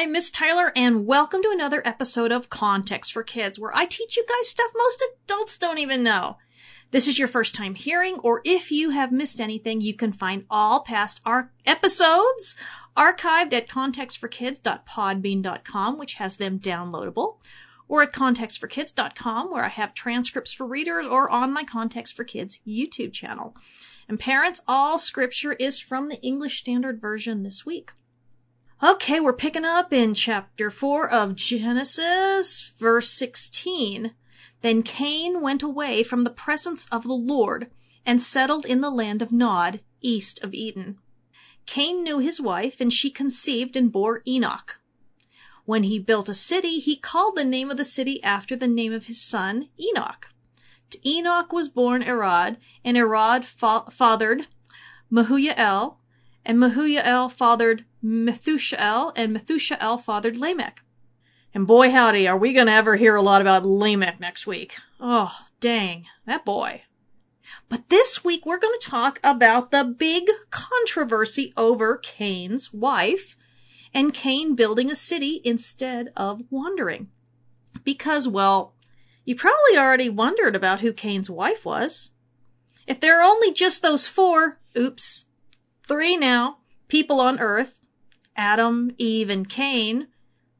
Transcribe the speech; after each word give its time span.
Hey, 0.00 0.06
Miss 0.06 0.30
Tyler, 0.30 0.72
and 0.74 1.06
welcome 1.06 1.42
to 1.42 1.50
another 1.50 1.86
episode 1.86 2.32
of 2.32 2.48
Context 2.48 3.12
for 3.12 3.22
Kids, 3.22 3.58
where 3.58 3.76
I 3.76 3.84
teach 3.84 4.16
you 4.16 4.24
guys 4.26 4.48
stuff 4.48 4.70
most 4.74 5.04
adults 5.26 5.58
don't 5.58 5.76
even 5.76 6.02
know. 6.02 6.38
This 6.90 7.06
is 7.06 7.18
your 7.18 7.28
first 7.28 7.54
time 7.54 7.74
hearing, 7.74 8.14
or 8.20 8.40
if 8.46 8.72
you 8.72 8.92
have 8.92 9.12
missed 9.12 9.42
anything, 9.42 9.82
you 9.82 9.92
can 9.92 10.14
find 10.14 10.46
all 10.48 10.80
past 10.80 11.20
our 11.26 11.52
episodes 11.66 12.56
archived 12.96 13.52
at 13.52 13.68
contextforkids.podbean.com, 13.68 15.98
which 15.98 16.14
has 16.14 16.38
them 16.38 16.58
downloadable, 16.58 17.36
or 17.86 18.00
at 18.00 18.14
contextforkids.com, 18.14 19.50
where 19.50 19.64
I 19.64 19.68
have 19.68 19.92
transcripts 19.92 20.54
for 20.54 20.66
readers, 20.66 21.04
or 21.04 21.28
on 21.28 21.52
my 21.52 21.62
Context 21.62 22.16
for 22.16 22.24
Kids 22.24 22.58
YouTube 22.66 23.12
channel. 23.12 23.54
And 24.08 24.18
parents, 24.18 24.62
all 24.66 24.98
scripture 24.98 25.52
is 25.52 25.78
from 25.78 26.08
the 26.08 26.22
English 26.22 26.58
Standard 26.58 27.02
Version 27.02 27.42
this 27.42 27.66
week. 27.66 27.90
Okay, 28.82 29.20
we're 29.20 29.34
picking 29.34 29.66
up 29.66 29.92
in 29.92 30.14
chapter 30.14 30.70
4 30.70 31.10
of 31.10 31.34
Genesis, 31.36 32.72
verse 32.78 33.10
16. 33.10 34.12
Then 34.62 34.82
Cain 34.82 35.42
went 35.42 35.62
away 35.62 36.02
from 36.02 36.24
the 36.24 36.30
presence 36.30 36.86
of 36.90 37.02
the 37.02 37.12
Lord 37.12 37.70
and 38.06 38.22
settled 38.22 38.64
in 38.64 38.80
the 38.80 38.88
land 38.88 39.20
of 39.20 39.32
Nod, 39.32 39.80
east 40.00 40.42
of 40.42 40.54
Eden. 40.54 40.96
Cain 41.66 42.02
knew 42.02 42.20
his 42.20 42.40
wife, 42.40 42.80
and 42.80 42.90
she 42.90 43.10
conceived 43.10 43.76
and 43.76 43.92
bore 43.92 44.22
Enoch. 44.26 44.80
When 45.66 45.82
he 45.82 45.98
built 45.98 46.30
a 46.30 46.34
city, 46.34 46.80
he 46.80 46.96
called 46.96 47.36
the 47.36 47.44
name 47.44 47.70
of 47.70 47.76
the 47.76 47.84
city 47.84 48.22
after 48.22 48.56
the 48.56 48.66
name 48.66 48.94
of 48.94 49.08
his 49.08 49.20
son, 49.20 49.68
Enoch. 49.78 50.28
To 50.92 51.06
Enoch 51.06 51.52
was 51.52 51.68
born 51.68 52.02
Irad, 52.02 52.56
and 52.82 52.96
Irad 52.96 53.44
fa- 53.44 53.90
fathered 53.90 54.46
Mehujael, 55.12 55.96
and 56.46 56.56
Mehujael 56.58 57.30
fathered 57.30 57.84
Methushael, 58.04 59.12
and 59.16 59.36
Methushael 59.36 60.00
fathered 60.00 60.36
Lamech. 60.36 60.82
And 61.52 61.66
boy 61.66 61.90
howdy, 61.90 62.28
are 62.28 62.36
we 62.36 62.52
gonna 62.52 62.70
ever 62.70 62.96
hear 62.96 63.16
a 63.16 63.22
lot 63.22 63.40
about 63.40 63.66
Lamech 63.66 64.20
next 64.20 64.46
week. 64.46 64.76
Oh, 65.00 65.36
dang, 65.58 66.06
that 66.26 66.44
boy. 66.44 66.82
But 67.68 67.88
this 67.88 68.24
week 68.24 68.46
we're 68.46 68.58
gonna 68.58 68.78
talk 68.80 69.18
about 69.24 69.70
the 69.70 69.84
big 69.84 70.24
controversy 70.50 71.52
over 71.56 71.96
Cain's 71.96 72.72
wife 72.72 73.36
and 73.92 74.14
Cain 74.14 74.54
building 74.54 74.90
a 74.90 74.96
city 74.96 75.40
instead 75.44 76.12
of 76.16 76.42
wandering. 76.50 77.08
Because, 77.84 78.28
well, 78.28 78.74
you 79.24 79.34
probably 79.34 79.76
already 79.76 80.08
wondered 80.08 80.54
about 80.54 80.80
who 80.80 80.92
Cain's 80.92 81.28
wife 81.28 81.64
was. 81.64 82.10
If 82.86 83.00
there 83.00 83.20
are 83.20 83.28
only 83.28 83.52
just 83.52 83.82
those 83.82 84.08
four, 84.08 84.60
oops, 84.76 85.26
three 85.86 86.16
now, 86.16 86.58
people 86.88 87.20
on 87.20 87.40
earth, 87.40 87.79
Adam, 88.36 88.92
Eve, 88.96 89.30
and 89.30 89.48
Cain, 89.48 90.08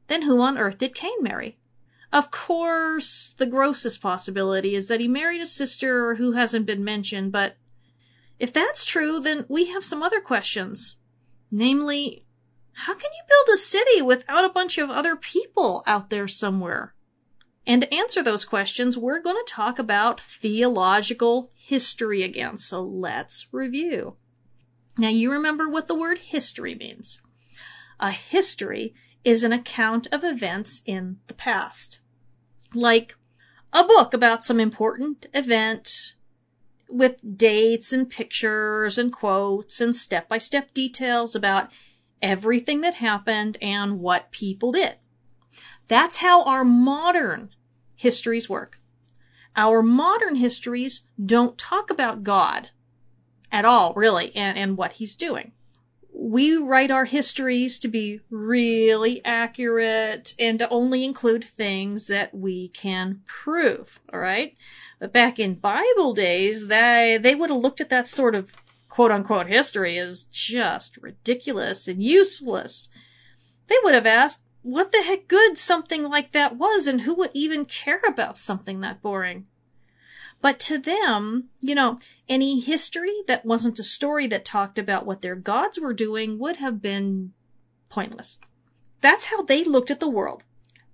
then 0.07 0.23
who 0.23 0.41
on 0.41 0.57
earth 0.57 0.77
did 0.77 0.95
Cain 0.95 1.21
marry? 1.21 1.57
Of 2.11 2.29
course, 2.31 3.33
the 3.37 3.45
grossest 3.45 4.01
possibility 4.01 4.75
is 4.75 4.87
that 4.87 4.99
he 4.99 5.07
married 5.07 5.41
a 5.41 5.45
sister 5.45 6.15
who 6.15 6.33
hasn't 6.33 6.65
been 6.65 6.83
mentioned, 6.83 7.31
but 7.31 7.55
if 8.37 8.51
that's 8.51 8.83
true, 8.83 9.19
then 9.19 9.45
we 9.47 9.67
have 9.67 9.85
some 9.85 10.03
other 10.03 10.19
questions. 10.19 10.97
Namely, 11.51 12.25
how 12.73 12.93
can 12.93 13.11
you 13.13 13.23
build 13.27 13.55
a 13.55 13.57
city 13.57 14.01
without 14.01 14.43
a 14.43 14.49
bunch 14.49 14.77
of 14.77 14.89
other 14.89 15.15
people 15.15 15.83
out 15.85 16.09
there 16.09 16.27
somewhere? 16.27 16.95
And 17.65 17.81
to 17.81 17.93
answer 17.93 18.23
those 18.23 18.43
questions, 18.43 18.97
we're 18.97 19.21
going 19.21 19.35
to 19.35 19.53
talk 19.53 19.77
about 19.77 20.19
theological 20.19 21.51
history 21.55 22.23
again. 22.23 22.57
So 22.57 22.81
let's 22.81 23.47
review. 23.51 24.15
Now 24.97 25.09
you 25.09 25.31
remember 25.31 25.69
what 25.69 25.87
the 25.87 25.95
word 25.95 26.17
history 26.17 26.75
means. 26.75 27.21
A 28.01 28.09
history 28.09 28.95
is 29.23 29.43
an 29.43 29.53
account 29.53 30.07
of 30.11 30.23
events 30.23 30.81
in 30.87 31.19
the 31.27 31.35
past. 31.35 31.99
Like 32.73 33.15
a 33.71 33.83
book 33.83 34.13
about 34.15 34.43
some 34.43 34.59
important 34.59 35.27
event 35.35 36.15
with 36.89 37.37
dates 37.37 37.93
and 37.93 38.09
pictures 38.09 38.97
and 38.97 39.13
quotes 39.13 39.79
and 39.79 39.95
step 39.95 40.27
by 40.27 40.39
step 40.39 40.73
details 40.73 41.35
about 41.35 41.69
everything 42.23 42.81
that 42.81 42.95
happened 42.95 43.59
and 43.61 43.99
what 43.99 44.31
people 44.31 44.71
did. 44.71 44.95
That's 45.87 46.17
how 46.17 46.43
our 46.43 46.63
modern 46.65 47.51
histories 47.95 48.49
work. 48.49 48.79
Our 49.55 49.83
modern 49.83 50.37
histories 50.37 51.03
don't 51.23 51.57
talk 51.57 51.91
about 51.91 52.23
God 52.23 52.71
at 53.51 53.65
all, 53.65 53.93
really, 53.93 54.35
and, 54.35 54.57
and 54.57 54.75
what 54.75 54.93
he's 54.93 55.13
doing 55.13 55.51
we 56.13 56.55
write 56.55 56.91
our 56.91 57.05
histories 57.05 57.77
to 57.79 57.87
be 57.87 58.19
really 58.29 59.23
accurate 59.23 60.35
and 60.37 60.59
to 60.59 60.69
only 60.69 61.03
include 61.03 61.43
things 61.43 62.07
that 62.07 62.33
we 62.33 62.69
can 62.69 63.21
prove. 63.25 63.99
All 64.11 64.19
right. 64.19 64.55
But 64.99 65.13
back 65.13 65.39
in 65.39 65.55
Bible 65.55 66.13
days, 66.13 66.67
they, 66.67 67.17
they 67.21 67.33
would 67.33 67.49
have 67.49 67.59
looked 67.59 67.81
at 67.81 67.89
that 67.89 68.07
sort 68.07 68.35
of 68.35 68.53
quote 68.89 69.11
unquote 69.11 69.47
history 69.47 69.97
as 69.97 70.25
just 70.25 70.97
ridiculous 70.97 71.87
and 71.87 72.03
useless. 72.03 72.89
They 73.67 73.77
would 73.83 73.95
have 73.95 74.05
asked 74.05 74.43
what 74.63 74.91
the 74.91 75.01
heck 75.01 75.27
good 75.27 75.57
something 75.57 76.03
like 76.03 76.33
that 76.33 76.57
was 76.57 76.87
and 76.87 77.01
who 77.01 77.15
would 77.15 77.31
even 77.33 77.65
care 77.65 78.01
about 78.07 78.37
something 78.37 78.81
that 78.81 79.01
boring. 79.01 79.47
But 80.41 80.59
to 80.61 80.79
them, 80.79 81.49
you 81.61 81.75
know, 81.75 81.99
any 82.27 82.59
history 82.59 83.15
that 83.27 83.45
wasn't 83.45 83.79
a 83.79 83.83
story 83.83 84.27
that 84.27 84.43
talked 84.43 84.79
about 84.79 85.05
what 85.05 85.21
their 85.21 85.35
gods 85.35 85.79
were 85.79 85.93
doing 85.93 86.39
would 86.39 86.55
have 86.57 86.81
been 86.81 87.33
pointless. 87.89 88.37
That's 89.01 89.25
how 89.25 89.43
they 89.43 89.63
looked 89.63 89.91
at 89.91 89.99
the 89.99 90.09
world. 90.09 90.43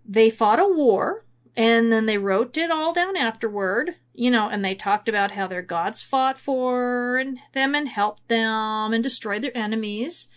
They 0.06 0.30
fought 0.30 0.60
a 0.60 0.68
war, 0.68 1.26
and 1.56 1.92
then 1.92 2.06
they 2.06 2.18
wrote 2.18 2.58
it 2.58 2.72
all 2.72 2.94
down 2.94 3.16
afterward, 3.18 3.96
you 4.14 4.30
know, 4.30 4.50
and 4.50 4.64
they 4.64 4.76
talked 4.76 5.10
about 5.10 5.32
how 5.32 5.48
their 5.48 5.62
gods 5.62 6.02
fought 6.02 6.38
for 6.38 7.24
them 7.54 7.76
and 7.76 7.88
helped 7.88 8.28
them 8.28 8.94
and 8.94 9.04
destroyed 9.04 9.42
their 9.42 9.58
enemies. 9.58 10.28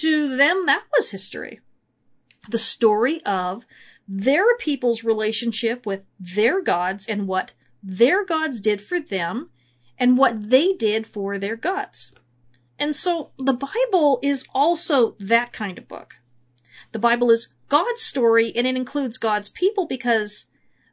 To 0.00 0.34
them, 0.36 0.64
that 0.66 0.84
was 0.96 1.10
history. 1.10 1.60
The 2.48 2.58
story 2.58 3.22
of 3.24 3.64
their 4.08 4.56
people's 4.56 5.04
relationship 5.04 5.86
with 5.86 6.02
their 6.18 6.62
gods 6.62 7.06
and 7.06 7.26
what 7.26 7.52
their 7.84 8.24
gods 8.24 8.60
did 8.60 8.80
for 8.80 8.98
them 8.98 9.50
and 9.98 10.16
what 10.16 10.50
they 10.50 10.72
did 10.72 11.06
for 11.06 11.38
their 11.38 11.56
gods. 11.56 12.12
And 12.78 12.94
so 12.94 13.30
the 13.38 13.52
Bible 13.52 14.18
is 14.22 14.46
also 14.54 15.16
that 15.20 15.52
kind 15.52 15.78
of 15.78 15.86
book. 15.86 16.16
The 16.92 16.98
Bible 16.98 17.30
is 17.30 17.48
God's 17.68 18.02
story 18.02 18.52
and 18.56 18.66
it 18.66 18.76
includes 18.76 19.18
God's 19.18 19.48
people 19.48 19.86
because 19.86 20.46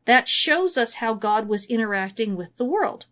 that 0.05 0.27
shows 0.27 0.77
us 0.77 0.95
how 0.95 1.13
God 1.13 1.47
was 1.47 1.65
interacting 1.65 2.35
with 2.35 2.55
the 2.57 2.65
world. 2.65 3.05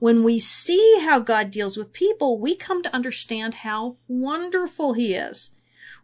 When 0.00 0.24
we 0.24 0.40
see 0.40 0.98
how 1.02 1.20
God 1.20 1.50
deals 1.50 1.76
with 1.76 1.92
people, 1.92 2.38
we 2.38 2.56
come 2.56 2.82
to 2.82 2.94
understand 2.94 3.54
how 3.54 3.96
wonderful 4.08 4.94
he 4.94 5.14
is. 5.14 5.50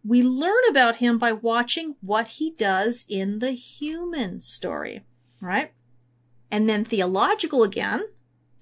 We 0.04 0.22
learn 0.22 0.62
about 0.70 0.96
him 0.96 1.18
by 1.18 1.32
watching 1.32 1.96
what 2.00 2.28
he 2.28 2.52
does 2.52 3.04
in 3.08 3.40
the 3.40 3.52
human 3.52 4.40
story, 4.40 5.02
right? 5.40 5.72
And 6.50 6.68
then 6.68 6.84
theological 6.84 7.62
again. 7.62 8.04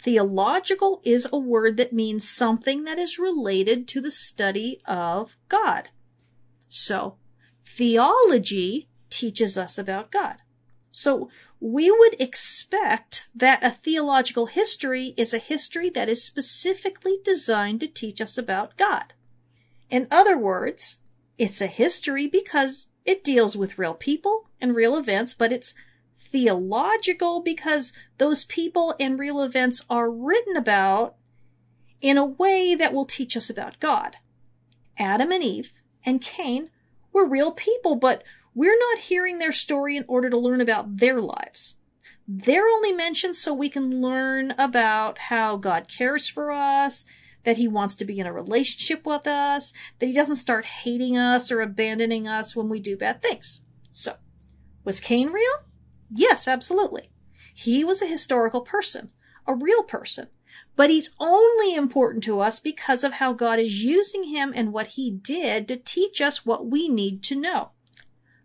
Theological 0.00 1.00
is 1.04 1.26
a 1.32 1.38
word 1.38 1.76
that 1.76 1.93
means 1.93 2.28
something 2.28 2.84
that 2.84 2.99
is 2.99 3.19
related 3.19 3.88
to 3.88 4.00
the 4.00 4.10
study 4.10 4.81
of 4.87 5.37
God. 5.49 5.88
So, 6.69 7.16
theology 7.65 8.88
teaches 9.10 9.59
us 9.59 9.78
about 9.78 10.12
God. 10.12 10.37
So, 10.93 11.31
we 11.60 11.91
would 11.91 12.15
expect 12.21 13.28
that 13.34 13.65
a 13.65 13.71
theological 13.71 14.47
history 14.47 15.15
is 15.16 15.34
a 15.34 15.39
history 15.39 15.91
that 15.91 16.09
is 16.09 16.22
specifically 16.22 17.18
designed 17.24 17.80
to 17.80 17.89
teach 17.89 18.21
us 18.21 18.39
about 18.39 18.77
God. 18.77 19.15
In 19.91 20.07
other 20.10 20.39
words, 20.39 20.98
it's 21.36 21.60
a 21.60 21.66
history 21.66 22.28
because 22.28 22.89
it 23.04 23.24
deals 23.24 23.57
with 23.57 23.78
real 23.78 23.95
people 23.95 24.48
and 24.60 24.77
real 24.77 24.97
events, 24.97 25.34
but 25.34 25.51
it's 25.51 25.74
theological 26.30 27.42
because 27.42 27.92
those 28.19 28.45
people 28.45 28.95
and 29.01 29.19
real 29.19 29.42
events 29.42 29.84
are 29.89 30.10
written 30.10 30.57
about 30.57 31.16
in 32.01 32.16
a 32.16 32.25
way 32.25 32.75
that 32.75 32.92
will 32.92 33.07
teach 33.07 33.36
us 33.36 33.51
about 33.51 33.80
God. 33.80 34.16
Adam 34.98 35.33
and 35.33 35.42
Eve 35.42 35.72
and 36.04 36.21
Cain 36.21 36.71
were 37.13 37.27
real 37.27 37.53
people, 37.53 37.97
but 37.97 38.22
we're 38.54 38.78
not 38.78 39.04
hearing 39.04 39.39
their 39.39 39.53
story 39.53 39.97
in 39.97 40.04
order 40.09 40.28
to 40.30 40.39
learn 40.39 40.60
about 40.60 40.98
their 40.98 41.21
lives. 41.21 41.77
They're 42.27 42.66
only 42.66 42.92
mentioned 42.92 43.36
so 43.36 43.54
we 43.54 43.69
can 43.69 44.03
learn 44.03 44.53
about 44.59 45.19
how 45.19 45.57
God 45.57 45.89
cares 45.89 46.28
for 46.28 46.51
us, 46.53 47.04
that 47.45 47.57
he 47.57 47.66
wants 47.66 47.95
to 47.97 48.04
be 48.04 48.19
in 48.19 48.27
a 48.27 48.33
relationship 48.33 49.07
with 49.07 49.27
us, 49.27 49.72
that 49.98 50.07
he 50.07 50.13
doesn't 50.13 50.36
start 50.36 50.66
hating 50.66 51.16
us 51.16 51.51
or 51.51 51.60
abandoning 51.60 52.28
us 52.28 52.54
when 52.54 52.69
we 52.69 52.80
do 52.80 52.97
bad 52.97 53.22
things. 53.22 53.63
So, 53.91 54.16
was 54.84 55.01
Cain 55.01 55.28
real? 55.28 55.67
Yes, 56.10 56.49
absolutely. 56.49 57.10
He 57.55 57.84
was 57.84 58.01
a 58.01 58.07
historical 58.07 58.60
person, 58.60 59.10
a 59.47 59.55
real 59.55 59.83
person. 59.83 60.28
But 60.77 60.91
he's 60.91 61.15
only 61.19 61.75
important 61.75 62.22
to 62.25 62.39
us 62.39 62.60
because 62.60 63.03
of 63.03 63.15
how 63.15 63.33
God 63.33 63.59
is 63.59 63.83
using 63.83 64.25
him 64.25 64.53
and 64.55 64.72
what 64.72 64.89
he 64.89 65.10
did 65.10 65.66
to 65.66 65.77
teach 65.77 66.21
us 66.21 66.47
what 66.47 66.66
we 66.66 66.89
need 66.89 67.22
to 67.25 67.34
know. 67.34 67.71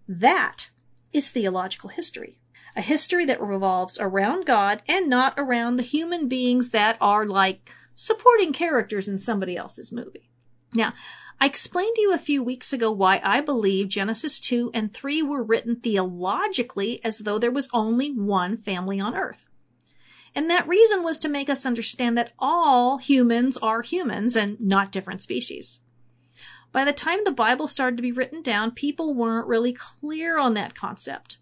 That 0.07 0.71
is 1.11 1.29
theological 1.29 1.89
history. 1.89 2.39
A 2.75 2.81
history 2.81 3.23
that 3.25 3.39
revolves 3.39 3.99
around 3.99 4.47
God 4.47 4.81
and 4.87 5.07
not 5.07 5.35
around 5.37 5.75
the 5.75 5.83
human 5.83 6.27
beings 6.27 6.71
that 6.71 6.97
are 6.99 7.27
like 7.27 7.71
supporting 7.93 8.51
characters 8.51 9.07
in 9.07 9.19
somebody 9.19 9.55
else's 9.55 9.91
movie. 9.91 10.31
Now, 10.73 10.93
I 11.43 11.45
explained 11.45 11.95
to 11.95 12.01
you 12.01 12.13
a 12.13 12.17
few 12.17 12.41
weeks 12.41 12.71
ago 12.71 12.89
why 12.89 13.19
I 13.21 13.41
believe 13.41 13.89
Genesis 13.89 14.39
2 14.39 14.71
and 14.73 14.93
3 14.93 15.21
were 15.23 15.43
written 15.43 15.75
theologically 15.75 17.03
as 17.03 17.17
though 17.17 17.37
there 17.37 17.51
was 17.51 17.67
only 17.73 18.13
one 18.13 18.55
family 18.55 18.97
on 18.97 19.13
earth. 19.13 19.43
And 20.33 20.49
that 20.49 20.65
reason 20.69 21.03
was 21.03 21.19
to 21.19 21.27
make 21.27 21.49
us 21.49 21.65
understand 21.65 22.17
that 22.17 22.31
all 22.39 22.97
humans 22.97 23.57
are 23.57 23.81
humans 23.81 24.37
and 24.37 24.57
not 24.61 24.93
different 24.93 25.21
species. 25.21 25.81
By 26.71 26.85
the 26.85 26.93
time 26.93 27.19
the 27.25 27.31
Bible 27.33 27.67
started 27.67 27.97
to 27.97 28.03
be 28.03 28.13
written 28.13 28.41
down, 28.41 28.71
people 28.71 29.13
weren't 29.13 29.45
really 29.45 29.73
clear 29.73 30.39
on 30.39 30.53
that 30.53 30.75
concept. 30.75 31.39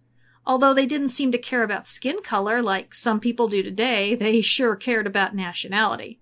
Although 0.48 0.74
they 0.74 0.88
didn't 0.88 1.09
seem 1.09 1.31
to 1.31 1.38
care 1.38 1.62
about 1.62 1.86
skin 1.86 2.24
color 2.24 2.63
like 2.63 2.95
some 2.95 3.19
people 3.19 3.48
do 3.48 3.62
today, 3.62 4.15
they 4.15 4.42
sure 4.42 4.75
cared 4.75 5.06
about 5.06 5.36
nationality. 5.36 6.19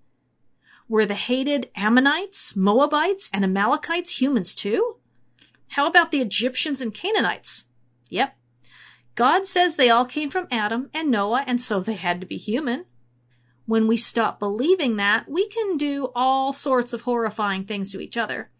Were 0.90 1.06
the 1.06 1.14
hated 1.14 1.70
Ammonites, 1.76 2.56
Moabites, 2.56 3.30
and 3.32 3.44
Amalekites 3.44 4.20
humans 4.20 4.56
too? 4.56 4.96
How 5.68 5.86
about 5.86 6.10
the 6.10 6.20
Egyptians 6.20 6.80
and 6.80 6.92
Canaanites? 6.92 7.66
Yep, 8.08 8.36
God 9.14 9.46
says 9.46 9.76
they 9.76 9.88
all 9.88 10.04
came 10.04 10.30
from 10.30 10.48
Adam 10.50 10.90
and 10.92 11.08
Noah, 11.08 11.44
and 11.46 11.62
so 11.62 11.78
they 11.78 11.94
had 11.94 12.20
to 12.20 12.26
be 12.26 12.36
human. 12.36 12.86
When 13.66 13.86
we 13.86 13.96
stop 13.96 14.40
believing 14.40 14.96
that, 14.96 15.30
we 15.30 15.46
can 15.46 15.76
do 15.76 16.10
all 16.12 16.52
sorts 16.52 16.92
of 16.92 17.02
horrifying 17.02 17.66
things 17.66 17.92
to 17.92 18.00
each 18.00 18.16
other. 18.16 18.50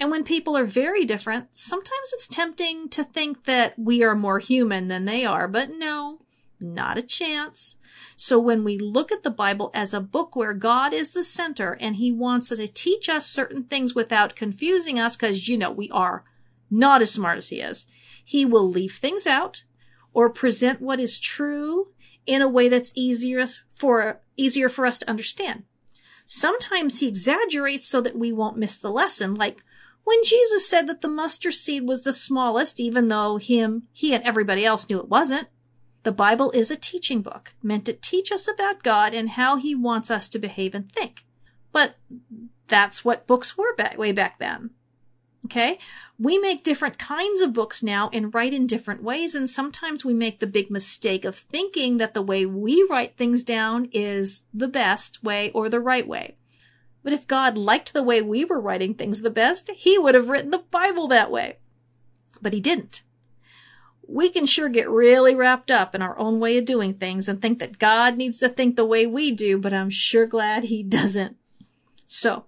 And 0.00 0.10
when 0.10 0.24
people 0.24 0.56
are 0.56 0.64
very 0.64 1.04
different, 1.04 1.56
sometimes 1.56 2.12
it's 2.12 2.26
tempting 2.26 2.88
to 2.88 3.04
think 3.04 3.44
that 3.44 3.78
we 3.78 4.02
are 4.02 4.16
more 4.16 4.40
human 4.40 4.88
than 4.88 5.04
they 5.04 5.24
are, 5.24 5.46
but 5.46 5.70
no, 5.70 6.22
not 6.58 6.98
a 6.98 7.02
chance. 7.02 7.76
So 8.16 8.38
when 8.38 8.64
we 8.64 8.78
look 8.78 9.10
at 9.10 9.22
the 9.22 9.30
Bible 9.30 9.70
as 9.74 9.92
a 9.94 10.00
book 10.00 10.36
where 10.36 10.54
God 10.54 10.92
is 10.92 11.10
the 11.10 11.24
center 11.24 11.76
and 11.80 11.96
he 11.96 12.12
wants 12.12 12.48
to 12.48 12.68
teach 12.68 13.08
us 13.08 13.26
certain 13.26 13.64
things 13.64 13.94
without 13.94 14.36
confusing 14.36 14.98
us, 14.98 15.16
because 15.16 15.48
you 15.48 15.58
know, 15.58 15.70
we 15.70 15.90
are 15.90 16.24
not 16.70 17.02
as 17.02 17.12
smart 17.12 17.38
as 17.38 17.48
he 17.48 17.60
is, 17.60 17.86
he 18.24 18.44
will 18.44 18.68
leave 18.68 18.94
things 18.94 19.26
out 19.26 19.64
or 20.14 20.30
present 20.30 20.80
what 20.80 21.00
is 21.00 21.18
true 21.18 21.88
in 22.26 22.42
a 22.42 22.48
way 22.48 22.68
that's 22.68 22.92
easier 22.94 23.46
for, 23.74 24.20
easier 24.36 24.68
for 24.68 24.86
us 24.86 24.98
to 24.98 25.10
understand. 25.10 25.64
Sometimes 26.26 27.00
he 27.00 27.08
exaggerates 27.08 27.86
so 27.86 28.00
that 28.00 28.16
we 28.16 28.32
won't 28.32 28.56
miss 28.56 28.78
the 28.78 28.90
lesson, 28.90 29.34
like 29.34 29.62
when 30.04 30.24
Jesus 30.24 30.68
said 30.68 30.88
that 30.88 31.00
the 31.00 31.08
mustard 31.08 31.54
seed 31.54 31.86
was 31.86 32.02
the 32.02 32.12
smallest, 32.12 32.80
even 32.80 33.08
though 33.08 33.36
him, 33.36 33.84
he 33.92 34.14
and 34.14 34.24
everybody 34.24 34.64
else 34.64 34.88
knew 34.88 34.98
it 34.98 35.08
wasn't. 35.08 35.48
The 36.02 36.12
Bible 36.12 36.50
is 36.50 36.70
a 36.70 36.76
teaching 36.76 37.22
book 37.22 37.52
meant 37.62 37.84
to 37.86 37.92
teach 37.92 38.32
us 38.32 38.48
about 38.48 38.82
God 38.82 39.14
and 39.14 39.30
how 39.30 39.56
he 39.56 39.74
wants 39.74 40.10
us 40.10 40.28
to 40.28 40.38
behave 40.38 40.74
and 40.74 40.90
think. 40.90 41.24
But 41.70 41.96
that's 42.68 43.04
what 43.04 43.26
books 43.26 43.56
were 43.56 43.74
back, 43.76 43.96
way 43.96 44.12
back 44.12 44.38
then. 44.38 44.70
Okay? 45.44 45.78
We 46.18 46.38
make 46.38 46.62
different 46.62 46.98
kinds 46.98 47.40
of 47.40 47.52
books 47.52 47.82
now 47.82 48.10
and 48.12 48.34
write 48.34 48.54
in 48.54 48.66
different 48.66 49.02
ways, 49.02 49.34
and 49.34 49.48
sometimes 49.48 50.04
we 50.04 50.14
make 50.14 50.40
the 50.40 50.46
big 50.46 50.70
mistake 50.70 51.24
of 51.24 51.36
thinking 51.36 51.98
that 51.98 52.14
the 52.14 52.22
way 52.22 52.46
we 52.46 52.86
write 52.88 53.16
things 53.16 53.42
down 53.42 53.88
is 53.92 54.42
the 54.52 54.68
best 54.68 55.22
way 55.22 55.50
or 55.50 55.68
the 55.68 55.80
right 55.80 56.06
way. 56.06 56.36
But 57.02 57.12
if 57.12 57.26
God 57.26 57.58
liked 57.58 57.92
the 57.92 58.02
way 58.02 58.22
we 58.22 58.44
were 58.44 58.60
writing 58.60 58.94
things 58.94 59.22
the 59.22 59.30
best, 59.30 59.70
he 59.70 59.98
would 59.98 60.14
have 60.14 60.28
written 60.28 60.50
the 60.50 60.58
Bible 60.58 61.08
that 61.08 61.30
way. 61.30 61.58
But 62.40 62.52
he 62.52 62.60
didn't. 62.60 63.02
We 64.06 64.28
can 64.28 64.46
sure 64.46 64.68
get 64.68 64.90
really 64.90 65.34
wrapped 65.34 65.70
up 65.70 65.94
in 65.94 66.02
our 66.02 66.18
own 66.18 66.40
way 66.40 66.58
of 66.58 66.64
doing 66.64 66.94
things 66.94 67.28
and 67.28 67.40
think 67.40 67.58
that 67.60 67.78
God 67.78 68.16
needs 68.16 68.40
to 68.40 68.48
think 68.48 68.76
the 68.76 68.84
way 68.84 69.06
we 69.06 69.30
do, 69.30 69.58
but 69.58 69.72
I'm 69.72 69.90
sure 69.90 70.26
glad 70.26 70.64
he 70.64 70.82
doesn't. 70.82 71.36
So, 72.06 72.44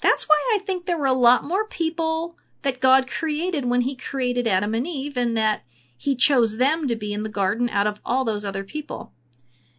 that's 0.00 0.28
why 0.28 0.36
I 0.54 0.60
think 0.64 0.86
there 0.86 0.98
were 0.98 1.06
a 1.06 1.12
lot 1.12 1.44
more 1.44 1.66
people 1.66 2.36
that 2.62 2.80
God 2.80 3.10
created 3.10 3.64
when 3.64 3.82
he 3.82 3.94
created 3.94 4.46
Adam 4.46 4.74
and 4.74 4.86
Eve 4.86 5.16
and 5.16 5.36
that 5.36 5.62
he 5.96 6.14
chose 6.16 6.56
them 6.56 6.86
to 6.88 6.96
be 6.96 7.12
in 7.12 7.22
the 7.22 7.28
garden 7.28 7.68
out 7.68 7.86
of 7.86 8.00
all 8.04 8.24
those 8.24 8.44
other 8.44 8.64
people. 8.64 9.12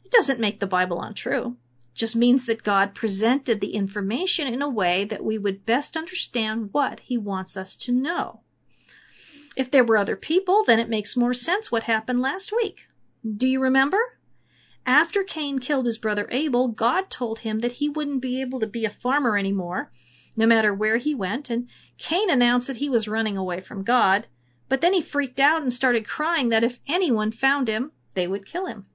It 0.06 0.12
doesn't 0.12 0.40
make 0.40 0.60
the 0.60 0.68
Bible 0.68 1.02
untrue. 1.02 1.58
It 1.82 1.96
just 1.96 2.16
means 2.16 2.46
that 2.46 2.64
God 2.64 2.94
presented 2.94 3.60
the 3.60 3.74
information 3.74 4.48
in 4.48 4.62
a 4.62 4.70
way 4.70 5.04
that 5.06 5.24
we 5.24 5.38
would 5.38 5.66
best 5.66 5.98
understand 5.98 6.70
what 6.74 7.02
he 7.02 7.18
wants 7.18 7.58
us 7.58 7.76
to 7.78 7.92
know. 7.92 8.42
If 9.62 9.70
there 9.70 9.84
were 9.84 9.98
other 9.98 10.16
people, 10.16 10.64
then 10.64 10.80
it 10.80 10.90
makes 10.90 11.16
more 11.16 11.36
sense 11.36 11.72
what 11.72 11.84
happened 11.84 12.20
last 12.20 12.52
week. 12.52 12.88
Do 13.24 13.46
you 13.46 13.62
remember? 13.62 14.18
After 14.88 15.24
Cain 15.24 15.60
killed 15.60 15.86
his 15.86 16.00
brother 16.00 16.28
Abel, 16.32 16.68
God 16.68 17.12
told 17.12 17.40
him 17.42 17.60
that 17.60 17.74
he 17.74 17.88
wouldn't 17.88 18.24
be 18.24 18.42
able 18.42 18.60
to 18.60 18.66
be 18.66 18.86
a 18.86 18.90
farmer 18.90 19.38
anymore 19.38 19.92
no 20.36 20.48
matter 20.48 20.74
where 20.74 20.98
he 20.98 21.14
went, 21.14 21.52
and 21.52 21.68
Cain 22.00 22.32
announced 22.32 22.66
that 22.66 22.78
he 22.78 22.90
was 22.90 23.08
running 23.08 23.38
away 23.38 23.62
from 23.62 23.84
God, 23.84 24.26
but 24.68 24.82
then 24.82 24.94
he 24.94 25.02
freaked 25.02 25.40
out 25.40 25.62
and 25.62 25.72
started 25.72 26.08
crying 26.08 26.50
that 26.50 26.64
if 26.64 26.80
anyone 26.88 27.32
found 27.32 27.68
him, 27.68 27.92
they 28.16 28.28
would 28.28 28.48
kill 28.48 28.66
him. 28.66 28.88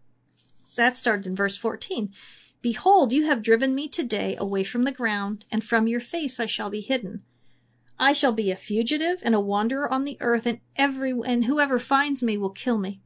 So 0.66 0.82
that 0.82 0.98
started 0.98 1.28
in 1.28 1.36
verse 1.36 1.56
14. 1.56 2.12
Behold, 2.60 3.12
you 3.12 3.26
have 3.26 3.44
driven 3.44 3.72
me 3.72 3.86
today 3.86 4.34
away 4.36 4.64
from 4.64 4.82
the 4.82 4.90
ground, 4.90 5.44
and 5.48 5.62
from 5.62 5.86
your 5.86 6.00
face 6.00 6.40
I 6.40 6.46
shall 6.46 6.70
be 6.70 6.80
hidden. 6.80 7.22
I 7.98 8.12
shall 8.12 8.32
be 8.32 8.50
a 8.50 8.56
fugitive 8.56 9.20
and 9.22 9.34
a 9.34 9.40
wanderer 9.40 9.90
on 9.90 10.04
the 10.04 10.18
earth, 10.20 10.46
and 10.46 10.60
every 10.76 11.12
and 11.24 11.46
whoever 11.46 11.78
finds 11.78 12.22
me 12.22 12.36
will 12.36 12.50
kill 12.50 12.78
me. 12.78 13.00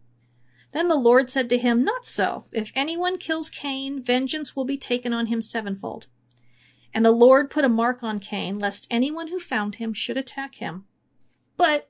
Then 0.72 0.88
the 0.88 0.96
Lord 0.96 1.30
said 1.30 1.48
to 1.48 1.58
him, 1.58 1.84
Not 1.84 2.06
so. 2.06 2.44
If 2.52 2.72
anyone 2.74 3.18
kills 3.18 3.50
Cain, 3.50 4.02
vengeance 4.02 4.54
will 4.54 4.64
be 4.64 4.78
taken 4.78 5.12
on 5.12 5.26
him 5.26 5.42
sevenfold. 5.42 6.06
And 6.92 7.04
the 7.04 7.10
Lord 7.12 7.50
put 7.50 7.64
a 7.64 7.68
mark 7.68 8.02
on 8.02 8.18
Cain, 8.18 8.58
lest 8.58 8.86
anyone 8.90 9.28
who 9.28 9.38
found 9.38 9.76
him 9.76 9.92
should 9.92 10.16
attack 10.16 10.56
him. 10.56 10.84
But 11.56 11.88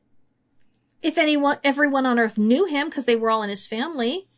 if 1.03 1.17
anyone, 1.17 1.59
everyone 1.65 2.05
on 2.05 2.19
earth 2.19 2.37
knew 2.37 2.67
him 2.67 2.89
because 2.89 3.05
they 3.05 3.17
were 3.17 3.31
all 3.31 3.43
in 3.43 3.51
his 3.51 3.67
family, 3.67 4.29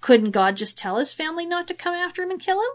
couldn't 0.00 0.32
God 0.32 0.56
just 0.56 0.76
tell 0.76 0.98
his 0.98 1.12
family 1.12 1.46
not 1.46 1.68
to 1.68 1.74
come 1.74 1.94
after 1.94 2.22
him 2.22 2.30
and 2.30 2.40
kill 2.40 2.58
him? 2.58 2.70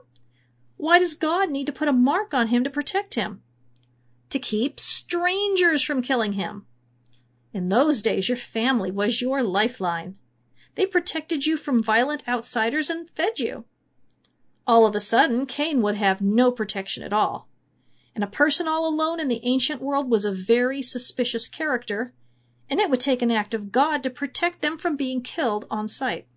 Why 0.77 0.99
does 0.99 1.13
God 1.13 1.49
need 1.49 1.65
to 1.65 1.73
put 1.73 1.87
a 1.87 1.93
mark 1.93 2.33
on 2.33 2.47
him 2.47 2.63
to 2.63 2.69
protect 2.69 3.15
him? 3.15 3.41
To 4.29 4.39
keep 4.39 4.79
strangers 4.79 5.83
from 5.83 6.01
killing 6.01 6.33
him. 6.33 6.65
In 7.53 7.69
those 7.69 8.01
days, 8.01 8.27
your 8.27 8.37
family 8.37 8.91
was 8.91 9.21
your 9.21 9.41
lifeline. 9.41 10.17
They 10.75 10.85
protected 10.85 11.45
you 11.45 11.57
from 11.57 11.81
violent 11.81 12.27
outsiders 12.27 12.89
and 12.89 13.09
fed 13.09 13.39
you. 13.39 13.65
All 14.67 14.85
of 14.85 14.95
a 14.95 14.99
sudden, 14.99 15.45
Cain 15.45 15.81
would 15.81 15.95
have 15.95 16.21
no 16.21 16.51
protection 16.51 17.03
at 17.03 17.13
all. 17.13 17.47
And 18.13 18.23
a 18.23 18.27
person 18.27 18.67
all 18.67 18.87
alone 18.87 19.19
in 19.19 19.27
the 19.27 19.41
ancient 19.43 19.81
world 19.81 20.09
was 20.09 20.25
a 20.25 20.31
very 20.31 20.81
suspicious 20.81 21.47
character, 21.47 22.13
and 22.69 22.79
it 22.79 22.89
would 22.89 22.99
take 22.99 23.21
an 23.21 23.31
act 23.31 23.53
of 23.53 23.71
God 23.71 24.03
to 24.03 24.09
protect 24.09 24.61
them 24.61 24.77
from 24.77 24.97
being 24.97 25.21
killed 25.21 25.65
on 25.71 25.87
sight. 25.87 26.27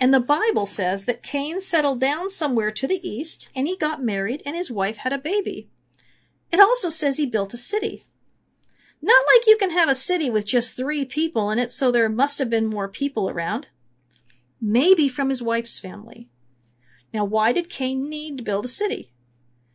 And 0.00 0.14
the 0.14 0.20
Bible 0.20 0.64
says 0.64 1.04
that 1.04 1.22
Cain 1.22 1.60
settled 1.60 2.00
down 2.00 2.30
somewhere 2.30 2.70
to 2.70 2.86
the 2.86 3.06
east, 3.06 3.48
and 3.54 3.66
he 3.66 3.76
got 3.76 4.02
married, 4.02 4.42
and 4.46 4.56
his 4.56 4.70
wife 4.70 4.98
had 4.98 5.12
a 5.12 5.18
baby. 5.18 5.68
It 6.50 6.60
also 6.60 6.88
says 6.88 7.16
he 7.16 7.26
built 7.26 7.54
a 7.54 7.58
city. 7.58 8.04
Not 9.00 9.24
like 9.34 9.46
you 9.46 9.56
can 9.56 9.70
have 9.70 9.88
a 9.88 9.94
city 9.94 10.28
with 10.28 10.44
just 10.44 10.74
three 10.74 11.04
people 11.04 11.50
in 11.50 11.58
it, 11.58 11.72
so 11.72 11.90
there 11.90 12.08
must 12.08 12.38
have 12.38 12.50
been 12.50 12.66
more 12.66 12.88
people 12.88 13.28
around. 13.28 13.68
Maybe 14.60 15.08
from 15.08 15.30
his 15.30 15.42
wife's 15.42 15.78
family. 15.78 16.28
Now, 17.14 17.24
why 17.24 17.52
did 17.52 17.70
Cain 17.70 18.08
need 18.08 18.38
to 18.38 18.44
build 18.44 18.64
a 18.64 18.68
city? 18.68 19.12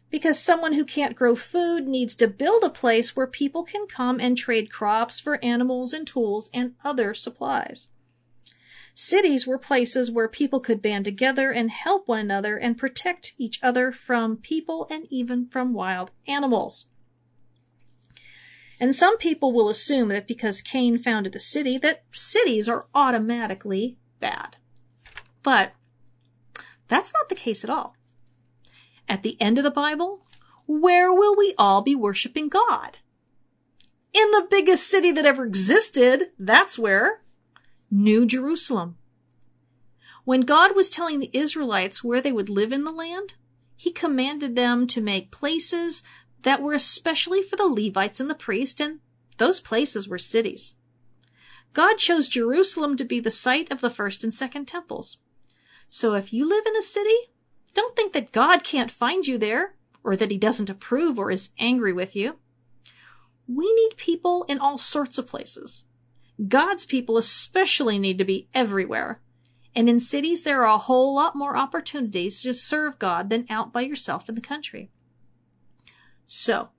Because 0.10 0.39
someone 0.39 0.74
who 0.74 0.86
can't 0.86 1.15
grow 1.15 1.36
food 1.36 1.88
needs 1.88 2.15
to 2.15 2.27
build 2.27 2.63
a 2.63 2.70
place 2.70 3.15
where 3.15 3.25
people 3.25 3.63
can 3.63 3.88
come 3.88 4.20
and 4.20 4.38
trade 4.38 4.72
crops 4.72 5.20
for 5.20 5.44
animals 5.44 5.94
and 5.94 6.06
tools 6.06 6.50
and 6.53 6.75
other 6.84 7.13
supplies. 7.13 7.88
Cities 8.93 9.47
were 9.47 9.57
places 9.57 10.12
where 10.12 10.27
people 10.27 10.59
could 10.59 10.81
band 10.81 11.05
together 11.05 11.51
and 11.51 11.71
help 11.71 12.07
one 12.07 12.19
another 12.19 12.57
and 12.57 12.77
protect 12.77 13.33
each 13.38 13.59
other 13.63 13.91
from 13.91 14.38
people 14.38 14.88
and 14.89 15.07
even 15.09 15.47
from 15.47 15.73
wild 15.73 16.12
animals. 16.27 16.85
And 18.79 18.95
some 18.95 19.17
people 19.17 19.51
will 19.51 19.69
assume 19.69 20.09
that 20.09 20.27
because 20.27 20.62
Cain 20.62 20.97
founded 20.97 21.35
a 21.35 21.39
city, 21.39 21.77
that 21.79 22.03
cities 22.12 22.69
are 22.69 22.85
automatically 22.93 23.97
bad. 24.19 24.57
But 25.41 25.73
that's 26.88 27.13
not 27.13 27.29
the 27.29 27.35
case 27.35 27.63
at 27.63 27.69
all. 27.69 27.95
At 29.07 29.23
the 29.23 29.41
end 29.41 29.57
of 29.57 29.63
the 29.63 29.71
Bible, 29.71 30.25
where 30.67 31.12
will 31.13 31.35
we 31.35 31.55
all 31.57 31.81
be 31.81 31.95
worshiping 31.95 32.50
God? 32.50 32.97
In 34.13 34.29
the 34.31 34.47
biggest 34.50 34.88
city 34.88 35.12
that 35.12 35.25
ever 35.25 35.45
existed, 35.45 36.31
that's 36.38 36.77
where. 36.77 37.23
New 37.95 38.25
Jerusalem. 38.25 38.97
When 40.25 40.41
God 40.41 40.75
was 40.75 40.89
telling 40.89 41.19
the 41.19 41.29
Israelites 41.31 42.03
where 42.03 42.21
they 42.21 42.31
would 42.31 42.50
live 42.50 42.71
in 42.71 42.85
the 42.85 42.91
land, 42.91 43.35
he 43.75 43.91
commanded 43.91 44.55
them 44.55 44.88
to 44.88 45.00
make 45.00 45.29
places 45.29 46.01
that 46.41 46.59
were 46.59 46.73
especially 46.73 47.43
for 47.43 47.55
the 47.55 47.67
Levites 47.67 48.19
and 48.19 48.31
the 48.31 48.33
priest, 48.33 48.81
and 48.81 49.00
those 49.38 49.59
places 49.59 50.07
were 50.07 50.17
cities. 50.17 50.73
God 51.73 52.00
chose 52.00 52.27
Jerusalem 52.27 52.97
to 52.97 53.05
be 53.05 53.19
the 53.19 53.29
site 53.29 53.71
of 53.71 53.81
the 53.81 53.91
first 53.91 54.23
and 54.23 54.33
second 54.33 54.65
temples. 54.65 55.17
So 55.88 56.15
if 56.15 56.33
you 56.33 56.50
live 56.50 56.65
in 56.65 56.75
a 56.75 56.81
city, 56.81 57.29
don't 57.75 57.95
think 57.95 58.13
that 58.13 58.31
God 58.31 58.63
can't 58.63 58.89
find 58.89 59.27
you 59.27 59.38
there, 59.38 59.75
or 60.03 60.15
that 60.15 60.31
he 60.31 60.38
doesn't 60.39 60.69
approve 60.69 61.19
or 61.19 61.29
is 61.29 61.51
angry 61.59 61.93
with 61.93 62.15
you. 62.15 62.39
We 63.47 63.71
need 63.71 63.97
people 63.97 64.45
in 64.50 64.57
all 64.57 64.79
sorts 64.79 65.19
of 65.19 65.27
places. 65.27 65.83
God's 66.48 66.86
people 66.86 67.18
especially 67.18 68.00
need 68.00 68.18
to 68.18 68.25
be 68.25 68.50
everywhere. 68.54 69.22
And 69.75 69.90
in 69.90 70.00
cities, 70.00 70.44
there 70.44 70.62
are 70.63 70.75
a 70.75 70.80
whole 70.80 71.16
lot 71.16 71.36
more 71.36 71.58
opportunities 71.58 72.42
to 72.42 72.54
serve 72.54 73.00
God 73.00 73.30
than 73.30 73.48
out 73.50 73.74
by 73.74 73.82
yourself 73.82 74.30
in 74.30 74.36
the 74.36 74.42
country. 74.42 74.92
So, 76.28 76.70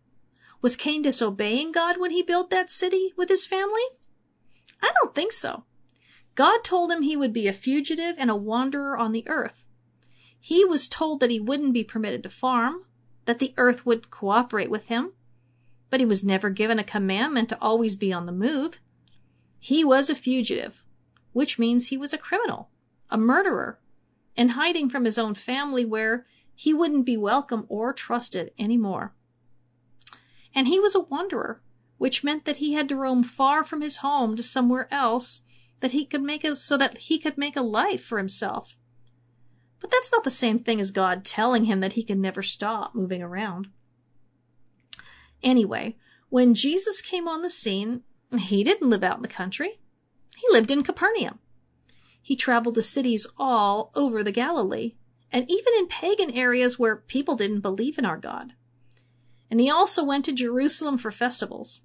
was 0.63 0.77
Cain 0.77 1.03
disobeying 1.03 1.73
God 1.73 1.99
when 1.99 2.11
he 2.11 2.23
built 2.23 2.51
that 2.51 2.71
city 2.71 3.13
with 3.17 3.29
his 3.29 3.47
family? 3.47 3.83
I 4.83 4.93
don't 4.95 5.15
think 5.15 5.33
so. 5.33 5.65
God 6.35 6.65
told 6.65 6.91
him 6.91 7.03
he 7.03 7.17
would 7.17 7.33
be 7.33 7.47
a 7.47 7.53
fugitive 7.53 8.17
and 8.19 8.31
a 8.31 8.37
wanderer 8.37 8.97
on 8.97 9.13
the 9.13 9.27
earth. 9.29 9.65
He 10.39 10.65
was 10.65 10.89
told 10.89 11.21
that 11.21 11.31
he 11.31 11.41
wouldn't 11.41 11.73
be 11.73 11.85
permitted 11.85 12.23
to 12.23 12.29
farm, 12.29 12.85
that 13.25 13.39
the 13.39 13.55
earth 13.57 13.87
would 13.87 14.11
cooperate 14.11 14.71
with 14.71 14.87
him, 14.87 15.13
but 15.91 16.01
he 16.01 16.07
was 16.07 16.25
never 16.25 16.51
given 16.51 16.79
a 16.79 16.85
commandment 16.85 17.49
to 17.49 17.59
always 17.61 17.97
be 17.97 18.13
on 18.13 18.27
the 18.27 18.33
move. 18.33 18.81
He 19.64 19.83
was 19.83 20.11
a 20.11 20.14
fugitive, 20.14 20.85
which 21.33 21.59
means 21.59 21.88
he 21.88 21.97
was 21.97 22.12
a 22.12 22.18
criminal, 22.18 22.68
a 23.09 23.16
murderer, 23.16 23.80
and 24.37 24.50
hiding 24.50 24.90
from 24.90 25.06
his 25.06 25.16
own 25.16 25.33
family 25.33 25.87
where 25.87 26.26
he 26.54 26.75
wouldn't 26.75 27.06
be 27.06 27.16
welcome 27.16 27.64
or 27.71 27.94
trusted 27.94 28.50
anymore. 28.59 29.14
And 30.54 30.68
he 30.68 30.78
was 30.78 30.94
a 30.94 31.00
wanderer, 31.00 31.62
which 31.97 32.23
meant 32.23 32.44
that 32.44 32.59
he 32.59 32.75
had 32.75 32.90
to 32.90 32.97
roam 32.97 33.23
far 33.23 33.64
from 33.64 33.80
his 33.80 33.97
home 34.09 34.37
to 34.37 34.42
somewhere 34.42 34.87
else 34.90 35.40
that 35.80 35.92
he 35.92 36.04
could 36.04 36.23
make 36.23 36.44
a, 36.44 36.54
so 36.54 36.76
that 36.76 36.99
he 36.99 37.18
could 37.18 37.38
make 37.38 37.56
a 37.56 37.62
life 37.62 38.04
for 38.04 38.18
himself. 38.18 38.76
But 39.80 39.90
that's 39.90 40.12
not 40.12 40.25
the 40.25 40.30
same 40.30 40.59
thing 40.59 40.78
as 40.78 40.90
God 40.90 41.25
telling 41.25 41.64
him 41.64 41.80
that 41.80 41.94
he 41.94 42.02
could 42.02 42.18
never 42.18 42.42
stop 42.42 42.94
moving 42.94 43.23
around. 43.23 43.68
Anyway, 45.42 45.97
when 46.28 46.54
Jesus 46.54 47.00
came 47.00 47.26
on 47.26 47.40
the 47.40 47.49
scene, 47.49 48.02
he 48.38 48.64
didn't 48.64 48.91
live 48.91 49.03
out 49.03 49.17
in 49.17 49.23
the 49.23 49.29
country. 49.29 49.81
He 50.37 50.47
lived 50.50 50.71
in 50.71 50.83
Capernaum. 50.83 51.38
He 52.21 52.37
traveled 52.37 52.75
to 52.76 52.83
cities 52.83 53.26
all 53.38 53.91
over 53.95 54.23
the 54.23 54.33
Galilee, 54.33 54.95
and 55.31 55.45
even 55.50 55.75
in 55.76 55.87
pagan 55.88 56.31
areas 56.31 56.79
where 56.79 56.97
people 56.97 57.37
didn't 57.37 57.61
believe 57.61 57.99
in 57.99 58.05
our 58.05 58.17
God. 58.17 58.55
And 59.50 59.61
he 59.61 59.71
also 59.71 60.03
went 60.03 60.25
to 60.25 60.33
Jerusalem 60.33 60.97
for 60.97 61.11
festivals. 61.11 61.83